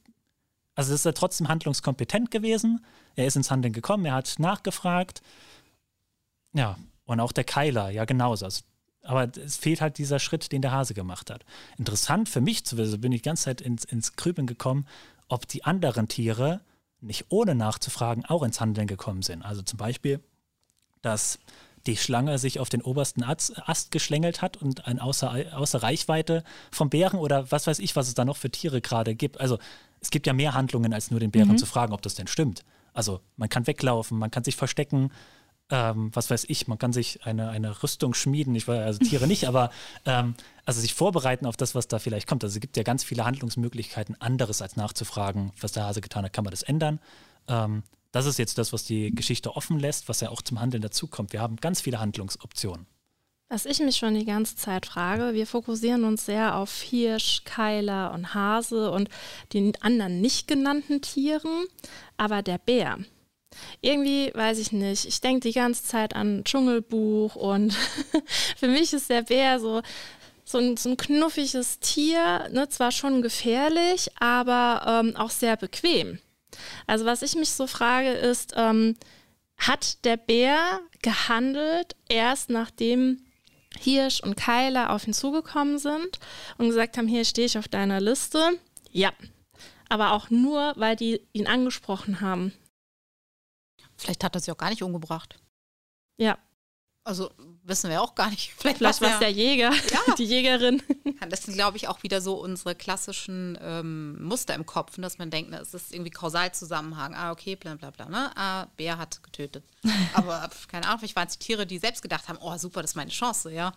also 0.77 0.95
ist 0.95 1.07
er 1.07 1.15
trotzdem 1.15 1.49
handlungskompetent 1.49 2.31
gewesen. 2.31 2.85
Er 3.17 3.27
ist 3.27 3.37
ins 3.37 3.51
Handeln 3.51 3.73
gekommen, 3.73 4.05
er 4.05 4.15
hat 4.15 4.39
nachgefragt. 4.39 5.23
Ja, 6.53 6.77
und 7.07 7.19
auch 7.19 7.33
der 7.33 7.45
Keiler, 7.45 7.91
ja 7.91 8.05
genauso. 8.05 8.45
Also, 8.45 8.63
aber 9.03 9.31
es 9.37 9.57
fehlt 9.57 9.81
halt 9.81 9.99
dieser 9.99 10.19
Schritt, 10.19 10.53
den 10.53 10.63
der 10.63 10.73
Hase 10.73 10.95
gemacht 10.95 11.31
hat. 11.31 11.45
Interessant 11.79 12.29
für 12.29 12.41
mich 12.41 12.65
zu 12.65 12.77
wissen, 12.77 13.01
bin 13.01 13.13
ich 13.13 13.23
die 13.23 13.29
ganze 13.29 13.45
Zeit 13.45 13.61
ins, 13.61 13.85
ins 13.85 14.17
Grübeln 14.17 14.47
gekommen, 14.47 14.87
ob 15.29 15.49
die 15.49 15.65
anderen 15.65 16.09
Tiere 16.09 16.61
nicht 17.01 17.27
ohne 17.31 17.55
nachzufragen 17.55 18.25
auch 18.27 18.43
ins 18.43 18.61
Handeln 18.61 18.87
gekommen 18.87 19.23
sind. 19.23 19.43
Also 19.43 19.63
zum 19.63 19.79
Beispiel, 19.79 20.21
dass 21.03 21.39
die 21.87 21.97
Schlange 21.97 22.39
sich 22.39 22.59
auf 22.59 22.69
den 22.69 22.83
obersten 22.83 23.23
Ast 23.23 23.91
geschlängelt 23.91 24.43
hat 24.43 24.57
und 24.57 24.87
ein 24.87 24.99
außer, 24.99 25.57
außer 25.57 25.83
Reichweite 25.83 26.43
vom 26.73 26.91
Bären 26.91 27.21
oder 27.21 27.51
was 27.51 27.67
weiß 27.67 27.79
ich, 27.79 27.95
was 27.97 28.09
es 28.09 28.15
da 28.15 28.25
noch 28.25 28.37
für 28.37 28.51
Tiere 28.51 28.81
gerade 28.81 29.15
gibt. 29.15 29.41
Also 29.41 29.59
es 30.07 30.11
gibt 30.11 30.29
ja 30.29 30.33
mehr 30.33 30.55
Handlungen, 30.55 30.95
als 30.95 31.11
nur 31.11 31.19
den 31.19 31.33
Bären 31.33 31.49
mhm. 31.49 31.59
zu 31.59 31.67
fragen, 31.67 31.93
ob 31.93 32.01
das 32.01 32.15
denn 32.15 32.29
stimmt. 32.29 32.63
Also 32.95 33.21
man 33.37 33.49
kann 33.49 33.67
weglaufen, 33.67 34.17
man 34.19 34.31
kann 34.31 34.45
sich 34.45 34.55
verstecken, 34.55 35.11
ähm, 35.69 36.11
was 36.13 36.31
weiß 36.31 36.45
ich, 36.47 36.69
man 36.69 36.79
kann 36.79 36.93
sich 36.93 37.27
eine, 37.27 37.49
eine 37.49 37.83
Rüstung 37.83 38.15
schmieden, 38.15 38.55
ich 38.55 38.69
weiß, 38.69 38.87
also 38.87 38.99
Tiere 39.01 39.27
nicht, 39.33 39.49
aber 39.49 39.71
ähm, 40.05 40.37
also 40.65 40.81
sich 40.81 40.95
vorbereiten 40.95 41.45
auf 41.45 41.57
das, 41.57 41.75
was 41.75 41.89
da 41.89 41.99
vielleicht 41.99 42.29
kommt. 42.29 42.45
Also 42.45 42.55
es 42.55 42.61
gibt 42.61 42.77
ja 42.77 42.85
ganz 42.85 43.03
viele 43.03 43.25
Handlungsmöglichkeiten, 43.25 44.15
anderes 44.21 44.63
als 44.63 44.77
nachzufragen, 44.77 45.51
was 45.61 45.73
der 45.73 45.83
Hase 45.83 46.01
getan 46.01 46.25
hat, 46.25 46.33
kann 46.33 46.45
man 46.45 46.53
das 46.53 46.63
ändern. 46.63 47.01
Ähm, 47.49 47.83
das 48.13 48.27
ist 48.27 48.39
jetzt 48.39 48.59
das, 48.59 48.73
was 48.73 48.85
die 48.85 49.13
Geschichte 49.13 49.57
offen 49.57 49.81
lässt, 49.81 50.09
was 50.09 50.21
ja 50.21 50.31
auch 50.31 50.41
zum 50.41 50.61
Handeln 50.61 50.83
dazukommt. 50.83 51.33
Wir 51.33 51.41
haben 51.41 51.57
ganz 51.57 51.81
viele 51.81 51.99
Handlungsoptionen. 51.99 52.87
Was 53.49 53.65
ich 53.65 53.79
mich 53.79 53.97
schon 53.97 54.15
die 54.15 54.25
ganze 54.25 54.57
Zeit 54.57 54.87
frage, 54.87 55.33
wir 55.33 55.47
fokussieren 55.47 56.03
uns 56.03 56.27
sehr 56.27 56.57
auf 56.57 56.83
Hirsch, 56.83 57.43
Keiler 57.45 58.13
und 58.13 58.35
Hase 58.35 58.91
und 58.91 59.09
die 59.53 59.73
anderen 59.81 60.21
nicht 60.21 60.49
genannten 60.49 61.01
Tieren, 61.01 61.67
aber 62.17 62.43
der 62.43 62.59
Bär. 62.59 62.99
Irgendwie 63.81 64.33
weiß 64.35 64.59
ich 64.59 64.73
nicht. 64.73 65.05
Ich 65.05 65.21
denke 65.21 65.49
die 65.49 65.55
ganze 65.55 65.85
Zeit 65.85 66.17
an 66.17 66.43
Dschungelbuch 66.43 67.37
und 67.37 67.73
für 68.57 68.67
mich 68.67 68.93
ist 68.93 69.11
der 69.11 69.23
Bär 69.23 69.61
so, 69.61 69.81
so 70.45 70.59
ein, 70.59 70.77
so 70.77 70.91
ein 70.91 70.97
knuffiges 70.97 71.79
Tier, 71.79 72.49
ne? 72.51 72.69
zwar 72.69 72.91
schon 72.91 73.23
gefährlich, 73.23 74.11
aber 74.19 75.05
ähm, 75.05 75.17
auch 75.17 75.31
sehr 75.31 75.57
bequem. 75.57 76.19
Also 76.89 77.05
was 77.05 77.23
ich 77.23 77.37
mich 77.37 77.51
so 77.51 77.69
frage 77.69 78.11
ist, 78.11 78.55
ähm, 78.57 78.97
hat 79.57 80.05
der 80.05 80.17
Bär 80.17 80.81
gehandelt 81.01 81.95
erst 82.09 82.51
nachdem 82.51 83.23
Hirsch 83.79 84.21
und 84.21 84.37
Keiler 84.37 84.91
auf 84.91 85.07
ihn 85.07 85.13
zugekommen 85.13 85.79
sind 85.79 86.19
und 86.59 86.69
gesagt 86.69 86.99
haben, 86.99 87.09
hier 87.09 87.25
stehe 87.25 87.47
ich 87.47 87.59
auf 87.59 87.69
deiner 87.69 88.01
Liste? 88.01 88.59
Ja. 88.91 89.13
Aber 89.89 90.13
auch 90.13 90.31
nur, 90.31 90.73
weil 90.77 90.97
die 90.97 91.21
ihn 91.33 91.47
angesprochen 91.47 92.21
haben. 92.21 92.53
Vielleicht 93.97 94.25
hat 94.25 94.35
er 94.35 94.41
sie 94.41 94.51
auch 94.51 94.59
gar 94.59 94.71
nicht 94.71 94.83
umgebracht. 94.83 95.39
Ja. 96.19 96.39
Also 97.07 97.31
wissen 97.63 97.89
wir 97.89 98.03
auch 98.03 98.17
gar 98.17 98.31
nicht. 98.31 98.53
Vielleicht, 98.59 98.79
Vielleicht 98.79 99.01
war 99.01 99.13
es 99.13 99.19
der 99.21 99.31
Jäger, 99.31 99.71
ja. 99.93 100.15
die 100.19 100.25
Jägerin. 100.25 100.83
Das 101.31 101.45
sind, 101.45 101.55
glaube 101.55 101.77
ich, 101.77 101.87
auch 101.87 102.03
wieder 102.03 102.21
so 102.21 102.35
unsere 102.35 102.75
klassischen 102.75 103.57
ähm, 103.63 104.21
Muster 104.25 104.57
im 104.57 104.67
Kopf, 104.67 104.97
dass 104.97 105.17
man 105.17 105.31
denkt, 105.31 105.53
ne, 105.53 105.61
es 105.61 105.73
ist 105.73 105.95
irgendwie 105.95 106.11
Kausalzusammenhang. 106.11 107.15
Ah, 107.15 107.31
okay, 107.31 107.55
bla 107.55 107.77
bla 107.77 107.91
bla. 107.91 108.09
Ne? 108.09 108.37
Ah, 108.37 108.67
Bär 108.77 108.99
hat 108.99 109.23
getötet. 109.23 109.65
Aber 110.15 110.51
keine 110.67 110.87
Ahnung, 110.87 110.99
vielleicht 110.99 111.15
waren 111.15 111.29
es 111.29 111.39
die 111.39 111.47
Tiere, 111.47 111.65
die 111.65 111.79
selbst 111.79 112.03
gedacht 112.03 112.27
haben, 112.29 112.39
oh 112.43 112.59
super, 112.59 112.83
das 112.83 112.91
ist 112.91 112.97
meine 112.97 113.13
Chance, 113.13 113.53
ja. 113.53 113.73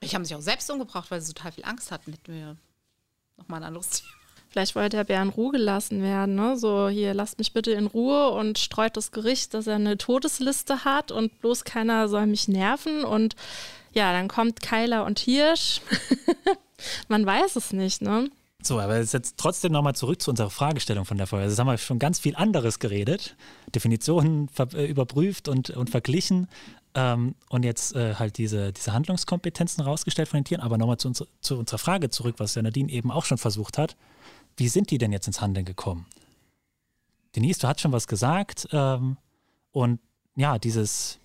Ich 0.00 0.14
habe 0.14 0.26
sich 0.26 0.36
auch 0.36 0.42
selbst 0.42 0.70
umgebracht, 0.70 1.10
weil 1.10 1.22
sie 1.22 1.32
total 1.32 1.52
viel 1.52 1.64
Angst 1.64 1.90
hatten. 1.90 2.12
Hätten 2.12 2.34
wir 2.34 2.58
nochmal 3.38 3.60
ein 3.60 3.68
anderes 3.68 3.88
Thema. 3.88 4.21
Vielleicht 4.52 4.74
wollte 4.74 4.98
der 4.98 5.04
Bär 5.04 5.22
in 5.22 5.30
Ruhe 5.30 5.52
gelassen 5.52 6.02
werden. 6.02 6.34
Ne? 6.34 6.58
So, 6.58 6.90
hier, 6.90 7.14
lasst 7.14 7.38
mich 7.38 7.54
bitte 7.54 7.70
in 7.70 7.86
Ruhe 7.86 8.28
und 8.32 8.58
streut 8.58 8.98
das 8.98 9.10
Gericht, 9.10 9.54
dass 9.54 9.66
er 9.66 9.76
eine 9.76 9.96
Todesliste 9.96 10.84
hat 10.84 11.10
und 11.10 11.40
bloß 11.40 11.64
keiner 11.64 12.06
soll 12.06 12.26
mich 12.26 12.48
nerven. 12.48 13.02
Und 13.02 13.34
ja, 13.94 14.12
dann 14.12 14.28
kommt 14.28 14.60
Keiler 14.60 15.06
und 15.06 15.18
Hirsch. 15.20 15.80
Man 17.08 17.24
weiß 17.24 17.56
es 17.56 17.72
nicht, 17.72 18.02
ne? 18.02 18.28
So, 18.62 18.78
aber 18.78 18.98
jetzt 18.98 19.34
trotzdem 19.38 19.72
nochmal 19.72 19.94
zurück 19.94 20.20
zu 20.20 20.30
unserer 20.30 20.50
Fragestellung 20.50 21.06
von 21.06 21.16
der 21.16 21.26
Folge. 21.26 21.44
Also, 21.44 21.54
jetzt 21.54 21.58
haben 21.58 21.68
wir 21.68 21.78
schon 21.78 21.98
ganz 21.98 22.18
viel 22.18 22.36
anderes 22.36 22.78
geredet, 22.78 23.34
Definitionen 23.74 24.50
äh, 24.74 24.84
überprüft 24.84 25.48
und, 25.48 25.70
und 25.70 25.88
verglichen 25.88 26.46
ähm, 26.94 27.34
und 27.48 27.64
jetzt 27.64 27.96
äh, 27.96 28.16
halt 28.16 28.36
diese, 28.36 28.72
diese 28.72 28.92
Handlungskompetenzen 28.92 29.82
rausgestellt 29.82 30.28
von 30.28 30.40
den 30.40 30.44
Tieren. 30.44 30.60
Aber 30.60 30.76
nochmal 30.76 30.98
zu, 30.98 31.08
uns, 31.08 31.24
zu 31.40 31.58
unserer 31.58 31.78
Frage 31.78 32.10
zurück, 32.10 32.34
was 32.38 32.54
ja 32.54 32.62
Nadine 32.62 32.92
eben 32.92 33.10
auch 33.10 33.24
schon 33.24 33.38
versucht 33.38 33.78
hat. 33.78 33.96
Wie 34.56 34.68
sind 34.68 34.90
die 34.90 34.98
denn 34.98 35.12
jetzt 35.12 35.26
ins 35.26 35.40
Handeln 35.40 35.64
gekommen? 35.64 36.06
Denise, 37.34 37.58
du 37.58 37.68
hast 37.68 37.80
schon 37.80 37.92
was 37.92 38.06
gesagt 38.06 38.68
ähm, 38.72 39.16
und 39.70 40.00
ja, 40.36 40.58
dieses, 40.58 41.18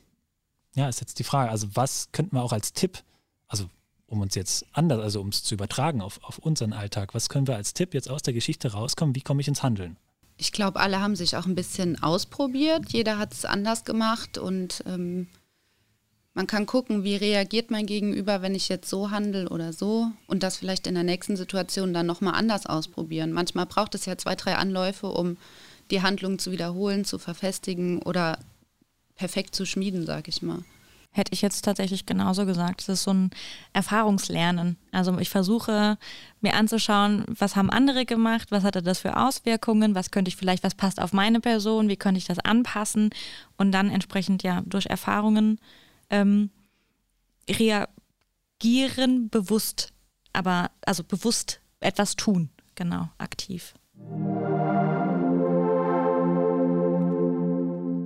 ja, 0.75 0.87
ist 0.87 1.01
jetzt 1.01 1.19
die 1.19 1.23
Frage, 1.23 1.51
also 1.51 1.67
was 1.73 2.09
könnten 2.11 2.35
wir 2.35 2.43
auch 2.43 2.53
als 2.53 2.73
Tipp, 2.73 3.03
also 3.47 3.69
um 4.07 4.21
uns 4.21 4.35
jetzt 4.35 4.65
anders, 4.71 5.01
also 5.01 5.19
um 5.21 5.29
es 5.29 5.43
zu 5.43 5.53
übertragen 5.53 6.01
auf, 6.01 6.23
auf 6.23 6.39
unseren 6.39 6.73
Alltag, 6.73 7.13
was 7.13 7.29
können 7.29 7.47
wir 7.47 7.55
als 7.55 7.73
Tipp 7.73 7.93
jetzt 7.93 8.09
aus 8.09 8.21
der 8.21 8.33
Geschichte 8.33 8.71
rauskommen, 8.71 9.15
wie 9.15 9.21
komme 9.21 9.41
ich 9.41 9.47
ins 9.47 9.63
Handeln? 9.63 9.97
Ich 10.37 10.51
glaube, 10.51 10.79
alle 10.79 11.01
haben 11.01 11.15
sich 11.15 11.35
auch 11.35 11.45
ein 11.45 11.55
bisschen 11.55 12.01
ausprobiert, 12.01 12.93
jeder 12.93 13.17
hat 13.17 13.33
es 13.33 13.43
anders 13.43 13.83
gemacht 13.83 14.37
und 14.37 14.83
ähm, 14.85 15.27
man 16.37 16.45
kann 16.45 16.67
gucken, 16.67 17.03
wie 17.03 17.15
reagiert 17.15 17.71
mein 17.71 17.87
Gegenüber, 17.87 18.43
wenn 18.43 18.53
ich 18.53 18.69
jetzt 18.69 18.87
so 18.87 19.09
handle 19.09 19.49
oder 19.49 19.73
so 19.73 20.11
und 20.27 20.43
das 20.43 20.55
vielleicht 20.55 20.85
in 20.85 20.93
der 20.93 21.03
nächsten 21.03 21.35
Situation 21.35 21.95
dann 21.95 22.05
nochmal 22.05 22.35
anders 22.35 22.67
ausprobieren. 22.67 23.33
Manchmal 23.33 23.65
braucht 23.65 23.95
es 23.95 24.05
ja 24.05 24.19
zwei, 24.19 24.35
drei 24.35 24.55
Anläufe, 24.55 25.07
um 25.07 25.37
die 25.89 26.03
Handlung 26.03 26.37
zu 26.37 26.51
wiederholen, 26.51 27.05
zu 27.05 27.17
verfestigen 27.17 28.03
oder 28.03 28.37
perfekt 29.15 29.55
zu 29.55 29.65
schmieden, 29.65 30.05
sag 30.05 30.27
ich 30.27 30.43
mal. 30.43 30.59
Hätte 31.09 31.33
ich 31.33 31.41
jetzt 31.41 31.65
tatsächlich 31.65 32.05
genauso 32.05 32.45
gesagt. 32.45 32.81
Es 32.81 32.89
ist 32.89 33.03
so 33.03 33.13
ein 33.15 33.31
Erfahrungslernen. 33.73 34.77
Also 34.91 35.17
ich 35.17 35.31
versuche 35.31 35.97
mir 36.41 36.53
anzuschauen, 36.53 37.25
was 37.27 37.55
haben 37.55 37.71
andere 37.71 38.05
gemacht, 38.05 38.51
was 38.51 38.63
hatte 38.63 38.83
das 38.83 38.99
für 38.99 39.17
Auswirkungen, 39.17 39.95
was 39.95 40.11
könnte 40.11 40.29
ich 40.29 40.35
vielleicht, 40.35 40.63
was 40.63 40.75
passt 40.75 41.01
auf 41.01 41.13
meine 41.13 41.39
Person, 41.39 41.89
wie 41.89 41.97
könnte 41.97 42.19
ich 42.19 42.25
das 42.25 42.37
anpassen 42.37 43.09
und 43.57 43.71
dann 43.71 43.89
entsprechend 43.89 44.43
ja 44.43 44.61
durch 44.67 44.85
Erfahrungen 44.85 45.59
ähm, 46.09 46.49
reagieren, 47.49 49.29
bewusst, 49.29 49.93
aber 50.33 50.71
also 50.85 51.03
bewusst 51.03 51.61
etwas 51.79 52.15
tun, 52.15 52.49
genau, 52.75 53.09
aktiv. 53.17 53.73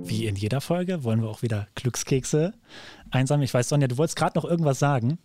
Wie 0.04 0.26
in 0.26 0.36
jeder 0.36 0.60
Folge 0.60 1.04
wollen 1.04 1.22
wir 1.22 1.28
auch 1.28 1.42
wieder 1.42 1.68
Glückskekse 1.74 2.52
einsammeln. 3.10 3.44
Ich 3.44 3.54
weiß, 3.54 3.68
Sonja, 3.68 3.88
du 3.88 3.98
wolltest 3.98 4.16
gerade 4.16 4.38
noch 4.38 4.44
irgendwas 4.44 4.78
sagen. 4.78 5.18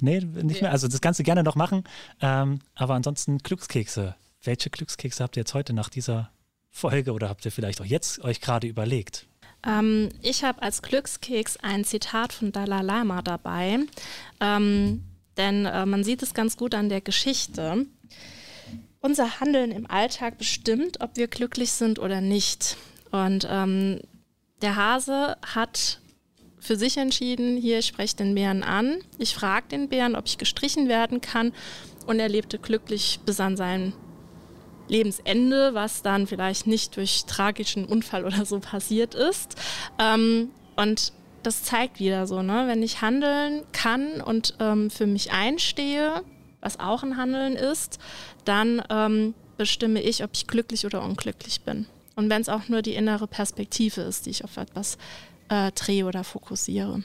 Nee, 0.00 0.20
nicht 0.20 0.62
mehr. 0.62 0.72
Also 0.72 0.88
das 0.88 1.00
Ganze 1.00 1.22
gerne 1.22 1.42
noch 1.42 1.54
machen. 1.54 1.84
Ähm, 2.20 2.60
aber 2.74 2.94
ansonsten 2.94 3.38
Glückskekse. 3.38 4.14
Welche 4.42 4.70
Glückskekse 4.70 5.22
habt 5.22 5.36
ihr 5.36 5.40
jetzt 5.40 5.54
heute 5.54 5.72
nach 5.72 5.88
dieser 5.88 6.30
Folge 6.70 7.12
oder 7.12 7.28
habt 7.28 7.44
ihr 7.44 7.52
vielleicht 7.52 7.80
auch 7.80 7.86
jetzt 7.86 8.22
euch 8.24 8.40
gerade 8.40 8.66
überlegt? 8.66 9.26
Ähm, 9.64 10.10
ich 10.22 10.44
habe 10.44 10.62
als 10.62 10.82
Glückskeks 10.82 11.56
ein 11.58 11.84
Zitat 11.84 12.32
von 12.32 12.52
Dalai 12.52 12.82
Lama 12.82 13.22
dabei. 13.22 13.80
Ähm, 14.40 15.04
denn 15.36 15.66
äh, 15.66 15.86
man 15.86 16.04
sieht 16.04 16.22
es 16.22 16.34
ganz 16.34 16.56
gut 16.56 16.74
an 16.74 16.88
der 16.88 17.00
Geschichte. 17.00 17.86
Unser 19.00 19.40
Handeln 19.40 19.70
im 19.72 19.90
Alltag 19.90 20.38
bestimmt, 20.38 21.00
ob 21.00 21.16
wir 21.16 21.28
glücklich 21.28 21.72
sind 21.72 21.98
oder 21.98 22.20
nicht. 22.20 22.76
Und 23.10 23.46
ähm, 23.50 24.00
der 24.62 24.76
Hase 24.76 25.36
hat 25.54 26.00
für 26.58 26.76
sich 26.76 26.96
entschieden, 26.96 27.58
hier, 27.58 27.80
ich 27.80 27.86
spreche 27.86 28.16
den 28.16 28.34
Bären 28.34 28.62
an. 28.62 28.96
Ich 29.18 29.34
frage 29.34 29.68
den 29.68 29.88
Bären, 29.88 30.16
ob 30.16 30.26
ich 30.26 30.38
gestrichen 30.38 30.88
werden 30.88 31.20
kann. 31.20 31.52
Und 32.06 32.18
er 32.18 32.28
lebte 32.28 32.58
glücklich 32.58 33.20
bis 33.26 33.40
an 33.40 33.56
sein 33.56 33.92
Lebensende, 34.88 35.74
was 35.74 36.02
dann 36.02 36.26
vielleicht 36.26 36.66
nicht 36.66 36.96
durch 36.96 37.24
tragischen 37.26 37.84
Unfall 37.84 38.24
oder 38.24 38.44
so 38.44 38.60
passiert 38.60 39.14
ist. 39.14 39.56
Ähm, 39.98 40.50
und 40.76 41.12
das 41.42 41.62
zeigt 41.62 42.00
wieder 42.00 42.26
so, 42.26 42.42
ne? 42.42 42.64
wenn 42.66 42.82
ich 42.82 43.02
handeln 43.02 43.62
kann 43.72 44.20
und 44.20 44.54
ähm, 44.60 44.90
für 44.90 45.06
mich 45.06 45.32
einstehe, 45.32 46.22
was 46.60 46.80
auch 46.80 47.02
ein 47.02 47.16
Handeln 47.16 47.54
ist, 47.54 47.98
dann 48.44 48.82
ähm, 48.90 49.34
bestimme 49.56 50.02
ich, 50.02 50.24
ob 50.24 50.30
ich 50.32 50.46
glücklich 50.46 50.86
oder 50.86 51.02
unglücklich 51.02 51.60
bin. 51.60 51.86
Und 52.16 52.30
wenn 52.30 52.40
es 52.40 52.48
auch 52.48 52.68
nur 52.68 52.82
die 52.82 52.94
innere 52.94 53.26
Perspektive 53.26 54.02
ist, 54.02 54.26
die 54.26 54.30
ich 54.30 54.44
auf 54.44 54.56
etwas 54.56 54.98
äh, 55.48 55.72
drehe 55.72 56.06
oder 56.06 56.24
fokussiere. 56.24 57.02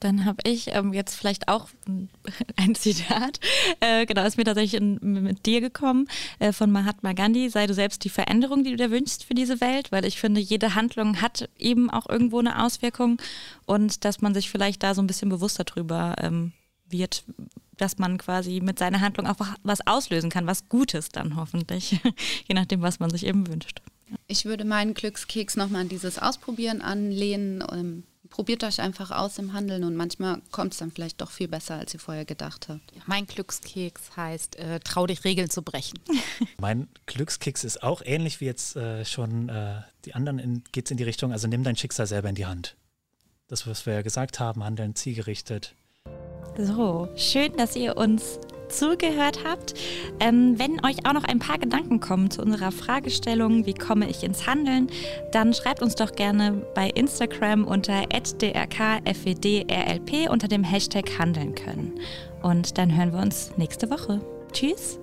Dann 0.00 0.24
habe 0.24 0.38
ich 0.44 0.68
ähm, 0.74 0.94
jetzt 0.94 1.14
vielleicht 1.14 1.48
auch 1.48 1.68
ein 2.56 2.74
Zitat. 2.74 3.38
Äh, 3.80 4.06
genau, 4.06 4.24
ist 4.24 4.38
mir 4.38 4.44
tatsächlich 4.44 4.80
in, 4.80 4.98
mit 5.00 5.46
dir 5.46 5.60
gekommen 5.60 6.08
äh, 6.38 6.52
von 6.52 6.70
Mahatma 6.70 7.12
Gandhi. 7.12 7.50
Sei 7.50 7.66
du 7.66 7.74
selbst 7.74 8.02
die 8.04 8.08
Veränderung, 8.08 8.64
die 8.64 8.70
du 8.70 8.76
dir 8.76 8.90
wünschst 8.90 9.24
für 9.24 9.34
diese 9.34 9.60
Welt, 9.60 9.92
weil 9.92 10.04
ich 10.06 10.18
finde, 10.18 10.40
jede 10.40 10.74
Handlung 10.74 11.20
hat 11.20 11.48
eben 11.58 11.90
auch 11.90 12.08
irgendwo 12.08 12.38
eine 12.38 12.64
Auswirkung 12.64 13.20
und 13.66 14.04
dass 14.04 14.22
man 14.22 14.34
sich 14.34 14.50
vielleicht 14.50 14.82
da 14.82 14.94
so 14.94 15.02
ein 15.02 15.06
bisschen 15.06 15.28
bewusster 15.28 15.64
drüber 15.64 16.16
ähm, 16.18 16.52
wird, 16.88 17.24
dass 17.76 17.98
man 17.98 18.18
quasi 18.18 18.60
mit 18.60 18.78
seiner 18.78 19.00
Handlung 19.00 19.26
auch 19.26 19.36
was 19.62 19.86
auslösen 19.86 20.30
kann, 20.30 20.46
was 20.46 20.68
Gutes 20.68 21.10
dann 21.10 21.36
hoffentlich, 21.36 22.00
je 22.48 22.54
nachdem, 22.54 22.82
was 22.82 23.00
man 23.00 23.10
sich 23.10 23.26
eben 23.26 23.46
wünscht. 23.46 23.82
Ich 24.26 24.44
würde 24.44 24.64
meinen 24.64 24.94
Glückskeks 24.94 25.56
nochmal 25.56 25.82
an 25.82 25.88
dieses 25.88 26.18
Ausprobieren 26.18 26.82
anlehnen. 26.82 27.62
Probiert 28.30 28.62
euch 28.62 28.80
einfach 28.80 29.10
aus 29.10 29.38
im 29.38 29.52
Handeln 29.52 29.82
und 29.84 29.96
manchmal 29.96 30.40
kommt 30.52 30.72
es 30.72 30.78
dann 30.78 30.92
vielleicht 30.92 31.20
doch 31.20 31.30
viel 31.30 31.48
besser, 31.48 31.74
als 31.74 31.92
ihr 31.92 32.00
vorher 32.00 32.24
gedacht 32.24 32.68
habt. 32.68 32.94
Ja, 32.94 33.02
mein 33.06 33.26
Glückskeks 33.26 34.16
heißt, 34.16 34.56
äh, 34.56 34.80
trau 34.80 35.06
dich 35.06 35.24
Regeln 35.24 35.50
zu 35.50 35.62
brechen. 35.62 35.98
mein 36.58 36.88
Glückskeks 37.06 37.64
ist 37.64 37.82
auch 37.82 38.02
ähnlich 38.04 38.40
wie 38.40 38.44
jetzt 38.46 38.76
äh, 38.76 39.04
schon 39.04 39.48
äh, 39.48 39.82
die 40.04 40.14
anderen, 40.14 40.64
geht 40.70 40.86
es 40.86 40.90
in 40.92 40.96
die 40.96 41.04
Richtung, 41.04 41.32
also 41.32 41.48
nimm 41.48 41.64
dein 41.64 41.76
Schicksal 41.76 42.06
selber 42.06 42.28
in 42.28 42.36
die 42.36 42.46
Hand. 42.46 42.76
Das, 43.48 43.66
was 43.66 43.84
wir 43.84 43.94
ja 43.94 44.02
gesagt 44.02 44.38
haben, 44.38 44.64
handeln 44.64 44.94
zielgerichtet. 44.94 45.74
So, 46.56 47.08
schön, 47.16 47.56
dass 47.56 47.74
ihr 47.74 47.96
uns 47.96 48.38
zugehört 48.70 49.44
habt. 49.44 49.74
Ähm, 50.20 50.58
wenn 50.58 50.84
euch 50.84 51.06
auch 51.06 51.12
noch 51.12 51.24
ein 51.24 51.38
paar 51.38 51.58
Gedanken 51.58 52.00
kommen 52.00 52.30
zu 52.30 52.42
unserer 52.42 52.72
Fragestellung, 52.72 53.66
wie 53.66 53.74
komme 53.74 54.08
ich 54.08 54.22
ins 54.22 54.46
Handeln, 54.46 54.88
dann 55.32 55.52
schreibt 55.54 55.82
uns 55.82 55.94
doch 55.94 56.12
gerne 56.12 56.62
bei 56.74 56.88
Instagram 56.88 57.64
unter 57.64 58.06
drkfwdrlp 58.06 59.10
unter 60.30 60.48
dem 60.48 60.64
Hashtag 60.64 61.18
Handeln 61.18 61.54
können. 61.54 62.00
Und 62.42 62.78
dann 62.78 62.96
hören 62.96 63.12
wir 63.12 63.20
uns 63.20 63.52
nächste 63.56 63.90
Woche. 63.90 64.20
Tschüss. 64.52 64.98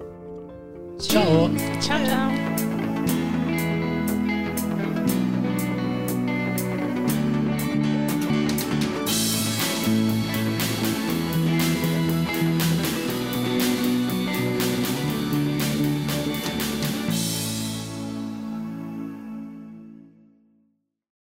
Ciao. 0.97 1.49
Ciao, 1.80 2.03
ciao. 2.03 2.76